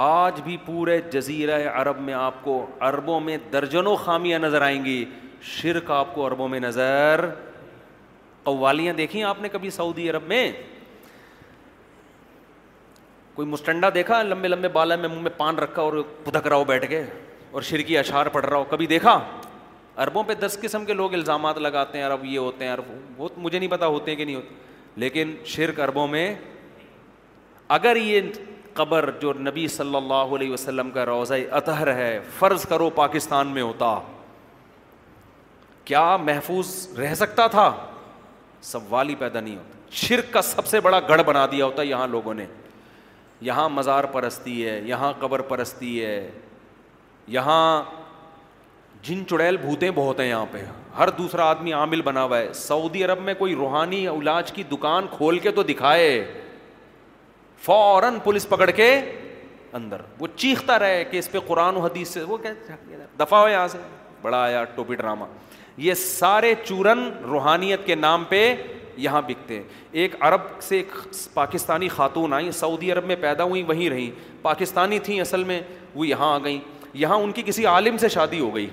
[0.05, 5.03] آج بھی پورے جزیرہ عرب میں آپ کو عربوں میں درجنوں خامیاں نظر آئیں گی
[5.55, 7.25] شرک آپ کو عربوں میں نظر
[8.47, 10.51] قوالیاں دیکھی آپ نے کبھی سعودی عرب میں
[13.35, 15.93] کوئی مسٹنڈا دیکھا لمبے لمبے بالا میں منہ میں پان رکھا اور
[16.23, 17.01] پتک رہا ہو بیٹھ کے
[17.57, 19.17] اور شرکی کی اشار پڑ رہا ہو کبھی دیکھا
[20.03, 22.75] اربوں پہ دس قسم کے لوگ الزامات لگاتے ہیں ارب یہ ہوتے ہیں
[23.17, 24.55] وہ مجھے نہیں پتا ہوتے ہیں کہ نہیں ہوتے
[25.03, 26.23] لیکن شرک اربوں میں
[27.77, 28.31] اگر یہ
[28.79, 33.61] قبر جو نبی صلی اللہ علیہ وسلم کا روضہ اطہر ہے فرض کرو پاکستان میں
[33.61, 33.93] ہوتا
[35.91, 37.69] کیا محفوظ رہ سکتا تھا
[38.61, 39.73] سوال ہی پیدا نہیں ہوتا
[40.05, 42.45] شرک کا سب سے بڑا گڑھ بنا دیا ہوتا ہے یہاں لوگوں نے
[43.41, 46.29] یہاں مزار پرستی ہے یہاں قبر پرستی ہے
[47.27, 47.83] یہاں
[49.07, 50.63] جن چڑیل بھوتیں بہت ہیں یہاں پہ
[50.97, 55.07] ہر دوسرا آدمی عامل بنا ہوا ہے سعودی عرب میں کوئی روحانی علاج کی دکان
[55.17, 56.09] کھول کے تو دکھائے
[57.65, 58.89] فوراً پولیس پکڑ کے
[59.73, 62.37] اندر وہ چیختا رہے کہ اس پہ قرآن و حدیث سے وہ
[63.19, 63.77] دفاع ہو یہاں سے
[64.21, 65.25] بڑا آیا ٹوپی ڈرامہ
[65.77, 66.99] یہ سارے چورن
[67.29, 68.43] روحانیت کے نام پہ
[68.97, 69.63] یہاں بکتے ہیں
[70.03, 70.91] ایک عرب سے ایک
[71.33, 74.09] پاکستانی خاتون آئیں سعودی عرب میں پیدا ہوئیں وہیں رہیں
[74.41, 75.61] پاکستانی تھیں اصل میں
[75.95, 76.59] وہ یہاں آ گئیں
[76.93, 78.67] یہاں ان کی کسی عالم سے شادی ہو گئی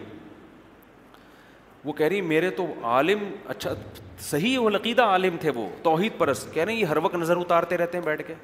[1.84, 3.24] وہ کہہ رہی میرے تو عالم
[3.54, 3.70] اچھا
[4.30, 7.36] صحیح و لقیدہ عالم تھے وہ توحید پرست کہہ رہے ہیں یہ ہر وقت نظر
[7.36, 8.34] اتارتے رہتے ہیں بیٹھ کے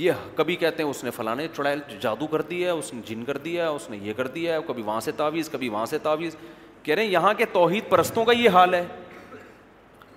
[0.00, 3.36] یہ کبھی کہتے ہیں اس نے فلاں چڑھائے جادو کر دیا اس نے جن کر
[3.44, 5.98] دیا ہے اس نے یہ کر دیا ہے کبھی وہاں سے تعویذ کبھی وہاں سے
[6.02, 6.36] تعویذ
[6.84, 8.84] کہہ رہے ہیں یہاں کے توحید پرستوں کا یہ حال ہے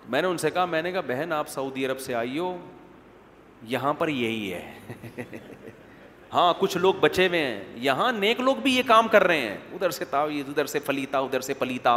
[0.10, 2.56] میں نے ان سے کہا میں نے کہا بہن آپ سعودی عرب سے آئی ہو
[3.76, 5.26] یہاں پر یہی ہے
[6.34, 9.56] ہاں کچھ لوگ بچے ہوئے ہیں یہاں نیک لوگ بھی یہ کام کر رہے ہیں
[9.74, 11.96] ادھر سے ادھر سے پلیتا ادھر سے پلیتا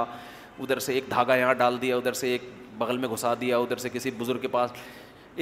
[0.58, 2.42] ادھر سے ایک دھاگا یہاں ڈال دیا ادھر سے ایک
[2.78, 4.70] بغل میں گھسا دیا ادھر سے کسی بزرگ کے پاس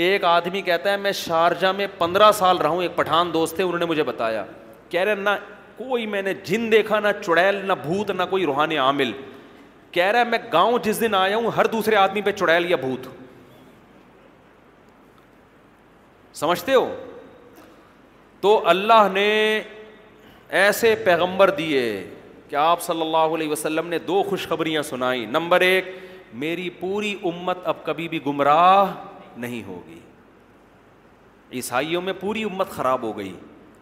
[0.04, 3.64] ایک آدمی کہتا ہے میں شارجہ میں پندرہ سال رہا ہوں ایک پٹھان دوست تھے
[3.64, 4.44] انہوں نے مجھے بتایا
[4.88, 5.30] کہہ رہے نہ
[5.78, 9.10] کوئی میں نے جن دیکھا نہ چڑیل نہ بھوت نہ کوئی روحان عامل
[9.92, 12.76] کہہ رہا ہے میں گاؤں جس دن آیا ہوں ہر دوسرے آدمی پہ چڑیل یا
[12.86, 13.06] بھوت
[16.36, 16.86] سمجھتے ہو
[18.40, 19.28] تو اللہ نے
[20.62, 21.82] ایسے پیغمبر دیے
[22.48, 25.94] کہ آپ صلی اللہ علیہ وسلم نے دو خوشخبریاں سنائی نمبر ایک
[26.44, 28.92] میری پوری امت اب کبھی بھی گمراہ
[29.46, 29.98] نہیں ہوگی
[31.58, 33.32] عیسائیوں میں پوری امت خراب ہو گئی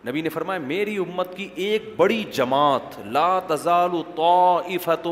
[0.07, 3.91] نبی نے فرمایا میری امت کی ایک بڑی جماعت لا تزال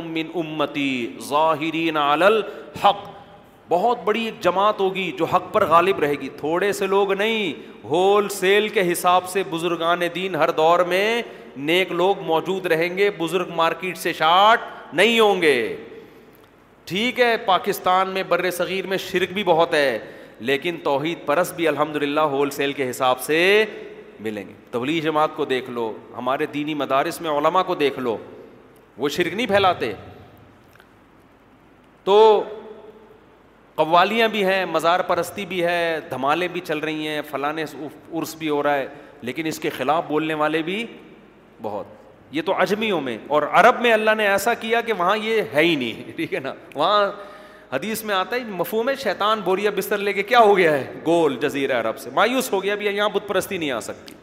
[0.03, 0.89] من امتی
[1.29, 1.97] ظاہرین
[3.69, 7.53] بہت بڑی ایک جماعت ہوگی جو حق پر غالب رہے گی تھوڑے سے لوگ نہیں
[7.91, 11.23] ہول سیل کے حساب سے بزرگان دین ہر دور میں
[11.71, 14.69] نیک لوگ موجود رہیں گے بزرگ مارکیٹ سے شاٹ
[15.01, 15.57] نہیں ہوں گے
[16.91, 19.89] ٹھیک ہے پاکستان میں بر صغیر میں شرک بھی بہت ہے
[20.49, 23.41] لیکن توحید پرس بھی الحمد للہ ہول سیل کے حساب سے
[24.21, 28.17] ملیں گے تبلیغ جماعت کو دیکھ لو ہمارے دینی مدارس میں علماء کو دیکھ لو
[28.97, 29.93] وہ شرک نہیں پھیلاتے
[32.05, 32.43] تو
[33.75, 38.49] قوالیاں بھی ہیں مزار پرستی بھی ہے دھمالے بھی چل رہی ہیں فلاں عرس بھی
[38.49, 38.87] ہو رہا ہے
[39.23, 40.85] لیکن اس کے خلاف بولنے والے بھی
[41.63, 42.03] بہت
[42.35, 45.63] یہ تو اجمیوں میں اور عرب میں اللہ نے ایسا کیا کہ وہاں یہ ہے
[45.65, 47.11] ہی نہیں ٹھیک ہے نا وہاں
[47.73, 50.93] حدیث میں آتا ہے مفہوم ہے شیطان بوریا بستر لے کے کیا ہو گیا ہے
[51.07, 54.15] گول جزیر عرب سے مایوس ہو گیا یہاں بت پرستی نہیں آ سکتی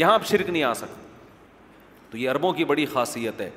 [0.00, 1.06] یہاں اب شرک نہیں آ سکتی
[2.10, 3.48] تو یہ عربوں کی بڑی خاصیت ہے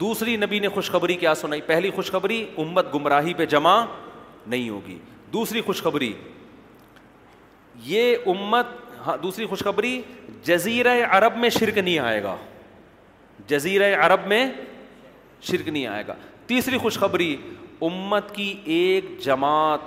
[0.00, 3.78] دوسری نبی نے خوشخبری کیا سنائی پہلی خوشخبری امت گمراہی پہ جمع
[4.46, 4.98] نہیں ہوگی
[5.32, 6.12] دوسری خوشخبری
[7.84, 8.66] یہ امت
[9.06, 10.00] ہاں دوسری خوشخبری
[10.44, 12.36] جزیرہ عرب میں شرک نہیں آئے گا
[13.48, 14.46] جزیرہ عرب میں
[15.50, 16.14] شرک نہیں آئے گا
[16.46, 17.34] تیسری خوشخبری
[17.84, 19.80] امت کی ایک جماعت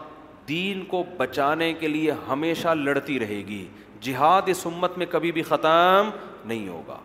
[0.50, 3.66] دین کو بچانے کے لیے ہمیشہ لڑتی رہے گی
[4.02, 6.10] جہاد اس امت میں کبھی بھی ختم
[6.48, 6.98] نہیں ہوگا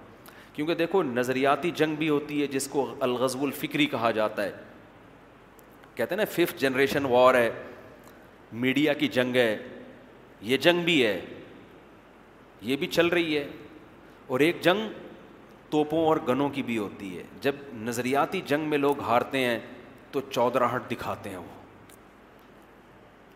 [0.53, 4.53] کیونکہ دیکھو نظریاتی جنگ بھی ہوتی ہے جس کو الغزو الفکری کہا جاتا ہے
[5.95, 7.51] کہتے ہیں نا ففتھ جنریشن وار ہے
[8.65, 9.57] میڈیا کی جنگ ہے
[10.53, 11.21] یہ جنگ بھی ہے
[12.63, 13.47] یہ بھی چل رہی ہے
[14.35, 14.89] اور ایک جنگ
[15.71, 17.55] توپوں اور گنوں کی بھی ہوتی ہے جب
[17.85, 19.59] نظریاتی جنگ میں لوگ ہارتے ہیں
[20.15, 21.53] تو چودراہٹ دکھاتے ہیں وہ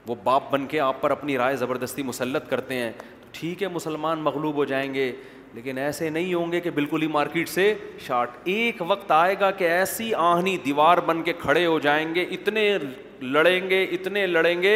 [0.06, 2.90] وہ باپ بن کے آپ پر اپنی رائے زبردستی مسلط کرتے ہیں
[3.38, 5.10] ٹھیک ہے مسلمان مغلوب ہو جائیں گے
[5.54, 7.64] لیکن ایسے نہیں ہوں گے کہ بالکل ہی مارکیٹ سے
[8.06, 12.24] شارٹ ایک وقت آئے گا کہ ایسی آہنی دیوار بن کے کھڑے ہو جائیں گے
[12.38, 12.64] اتنے
[13.36, 14.74] لڑیں گے اتنے لڑیں گے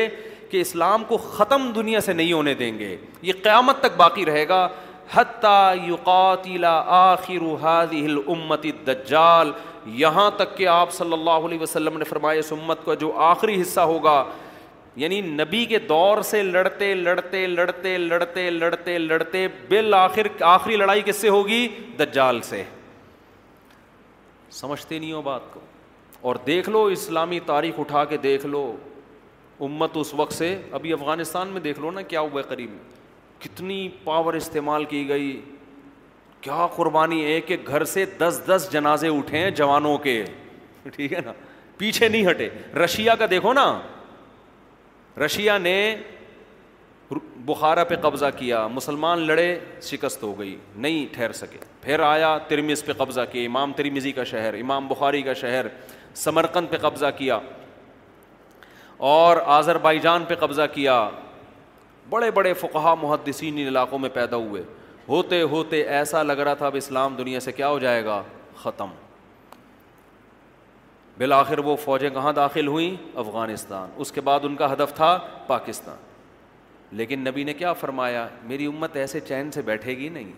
[0.50, 2.96] کہ اسلام کو ختم دنیا سے نہیں ہونے دیں گے
[3.28, 4.66] یہ قیامت تک باقی رہے گا
[5.12, 7.46] حتیٰ آخر
[7.90, 8.66] الامت
[9.86, 13.60] یہاں تک کہ آپ صلی اللہ علیہ وسلم نے فرمایا اس امت کا جو آخری
[13.60, 14.24] حصہ ہوگا
[14.96, 21.16] یعنی نبی کے دور سے لڑتے لڑتے لڑتے لڑتے لڑتے لڑتے بالآخر آخری لڑائی کس
[21.20, 21.66] سے ہوگی
[21.98, 22.62] دجال سے
[24.60, 25.60] سمجھتے نہیں ہو بات کو
[26.28, 28.64] اور دیکھ لو اسلامی تاریخ اٹھا کے دیکھ لو
[29.64, 32.70] امت اس وقت سے ابھی افغانستان میں دیکھ لو نا کیا ہوا قریب
[33.44, 35.40] کتنی پاور استعمال کی گئی
[36.42, 40.22] کیا قربانی ہے کہ گھر سے دس دس جنازے اٹھے ہیں جوانوں کے
[40.94, 41.32] ٹھیک ہے نا
[41.78, 42.48] پیچھے نہیں ہٹے
[42.84, 43.66] رشیا کا دیکھو نا
[45.24, 45.74] رشیا نے
[47.44, 49.46] بخارا پہ قبضہ کیا مسلمان لڑے
[49.82, 54.24] شکست ہو گئی نہیں ٹھہر سکے پھر آیا ترمیز پہ قبضہ کیا امام ترمیزی کا
[54.34, 55.66] شہر امام بخاری کا شہر
[56.24, 57.38] سمرکند پہ قبضہ کیا
[59.12, 61.08] اور آذر بائی جان پہ قبضہ کیا
[62.10, 64.62] بڑے بڑے فقہ محدثین علاقوں میں پیدا ہوئے
[65.08, 68.22] ہوتے ہوتے ایسا لگ رہا تھا اب اسلام دنیا سے کیا ہو جائے گا
[68.56, 68.90] ختم
[71.18, 75.96] بالآخر وہ فوجیں کہاں داخل ہوئیں افغانستان اس کے بعد ان کا ہدف تھا پاکستان
[76.96, 80.32] لیکن نبی نے کیا فرمایا میری امت ایسے چین سے بیٹھے گی نہیں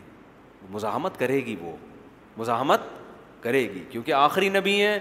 [0.73, 1.75] مزاحمت کرے گی وہ
[2.37, 2.81] مزاحمت
[3.43, 4.99] کرے گی کیونکہ آخری نبی ہے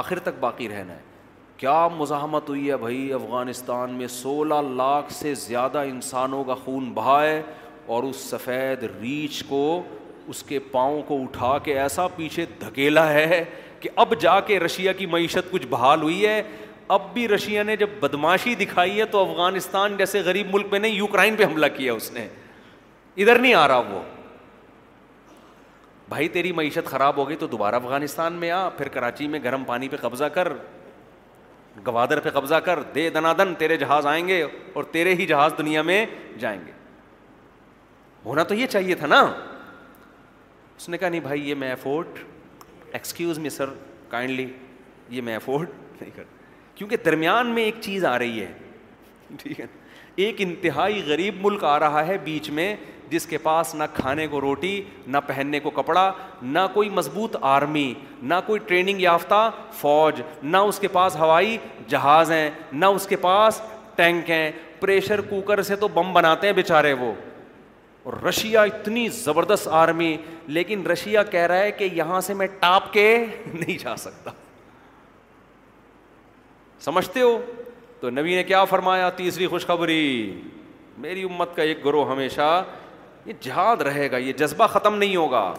[0.00, 1.06] آخر تک باقی رہنا ہے
[1.56, 7.22] کیا مزاحمت ہوئی ہے بھائی افغانستان میں سولہ لاکھ سے زیادہ انسانوں کا خون بہا
[7.24, 7.40] ہے
[7.94, 9.60] اور اس سفید ریچھ کو
[10.32, 13.42] اس کے پاؤں کو اٹھا کے ایسا پیچھے دھکیلا ہے
[13.80, 16.42] کہ اب جا کے رشیا کی معیشت کچھ بحال ہوئی ہے
[16.96, 20.94] اب بھی رشیا نے جب بدماشی دکھائی ہے تو افغانستان جیسے غریب ملک میں نہیں
[20.94, 22.26] یوکرائن پہ حملہ کیا اس نے
[23.16, 24.00] ادھر نہیں آ رہا وہ
[26.08, 29.64] بھائی تیری معیشت خراب ہو گئی تو دوبارہ افغانستان میں آ پھر کراچی میں گرم
[29.66, 30.52] پانی پہ قبضہ کر
[31.86, 35.52] گوادر پہ قبضہ کر دے دنا دن تیرے جہاز آئیں گے اور تیرے ہی جہاز
[35.58, 36.04] دنیا میں
[36.38, 36.72] جائیں گے
[38.28, 39.20] ہونا تو یہ چاہیے تھا نا
[40.76, 42.18] اس نے کہا نہیں بھائی یہ میں afford
[42.92, 43.70] excuse me sir
[44.08, 44.46] kindly
[45.10, 45.68] یہ میں افورڈ
[46.00, 46.22] نہیں کر
[46.74, 48.52] کیونکہ درمیان میں ایک چیز آ رہی ہے
[49.42, 49.66] ٹھیک ہے
[50.24, 52.74] ایک انتہائی غریب ملک آ رہا ہے بیچ میں
[53.10, 56.10] جس کے پاس نہ کھانے کو روٹی نہ پہننے کو کپڑا
[56.56, 59.40] نہ کوئی مضبوط آرمی نہ کوئی ٹریننگ یافتہ
[59.80, 61.56] فوج نہ اس کے پاس ہوائی
[61.94, 63.60] جہاز ہیں نہ اس کے پاس
[63.96, 64.50] ٹینک ہیں
[64.80, 67.12] پریشر کوکر سے تو بم بناتے ہیں بیچارے وہ
[68.04, 70.16] اور رشیا اتنی زبردست آرمی
[70.48, 73.06] لیکن رشیا کہہ رہا ہے کہ یہاں سے میں ٹاپ کے
[73.52, 74.30] نہیں جا سکتا
[76.84, 77.38] سمجھتے ہو
[78.00, 80.40] تو نبی نے کیا فرمایا تیسری خوشخبری
[81.06, 82.62] میری امت کا ایک گروہ ہمیشہ
[83.26, 85.52] یہ جہاد رہے گا یہ جذبہ ختم نہیں ہوگا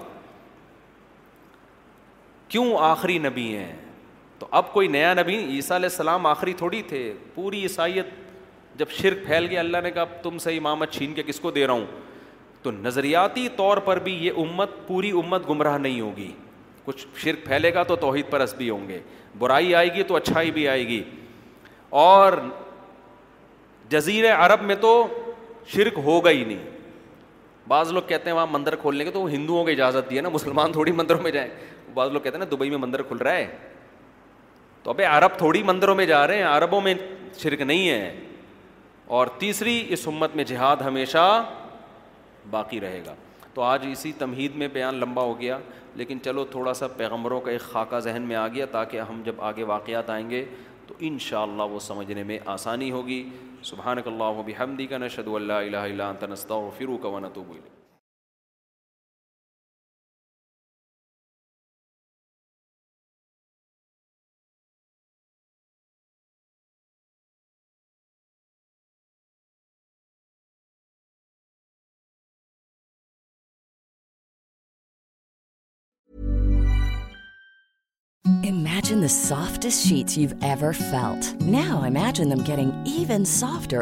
[2.48, 3.74] کیوں آخری نبی ہیں
[4.40, 8.06] تو اب کوئی نیا نبی عیسیٰ علیہ السلام آخری تھوڑی تھے پوری عیسائیت
[8.78, 11.66] جب شرک پھیل گیا اللہ نے کہا تم سے امامت چھین کے کس کو دے
[11.68, 11.86] رہا ہوں
[12.64, 16.32] تو نظریاتی طور پر بھی یہ امت پوری امت گمراہ نہیں ہوگی
[16.86, 19.00] کچھ شرک پھیلے گا تو توحید پرست بھی ہوں گے
[19.40, 21.02] برائی آئے گی تو اچھائی بھی آئے گی
[22.00, 22.34] اور
[23.90, 24.92] جزیر عرب میں تو
[25.74, 26.66] شرک ہوگا ہی نہیں
[27.68, 30.22] بعض لوگ کہتے ہیں وہاں مندر کھولنے کے تو وہ ہندوؤں کو اجازت دی ہے
[30.22, 31.50] نا مسلمان تھوڑی مندروں میں جائیں
[31.94, 33.48] بعض لوگ کہتے ہیں نا دبئی میں مندر کھل رہا ہے
[34.84, 36.94] تو ابھی عرب تھوڑی مندروں میں جا رہے ہیں عربوں میں
[37.38, 38.14] شرک نہیں ہے
[39.18, 41.20] اور تیسری اس امت میں جہاد ہمیشہ
[42.52, 43.14] باقی رہے گا
[43.54, 45.58] تو آج اسی تمہید میں بیان لمبا ہو گیا
[45.96, 49.42] لیکن چلو تھوڑا سا پیغمبروں کا ایک خاکہ ذہن میں آ گیا تاکہ ہم جب
[49.50, 50.44] آگے واقعات آئیں گے
[50.88, 53.24] تو ان شاء اللہ وہ سمجھنے میں آسانی ہوگی
[53.70, 54.44] سبحان اللہ و
[54.76, 57.56] بھی کا نشد اللہ الہ اللہ تنستہ نستغفرک و نتوب و
[79.10, 79.66] سافٹ
[81.42, 83.82] نیا imagining even softer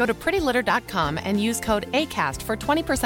[0.00, 0.94] Percent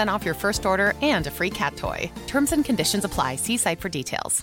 [0.09, 3.91] off your first order and free کھیت ہوئی terms and conditions apply see site for
[3.99, 4.43] details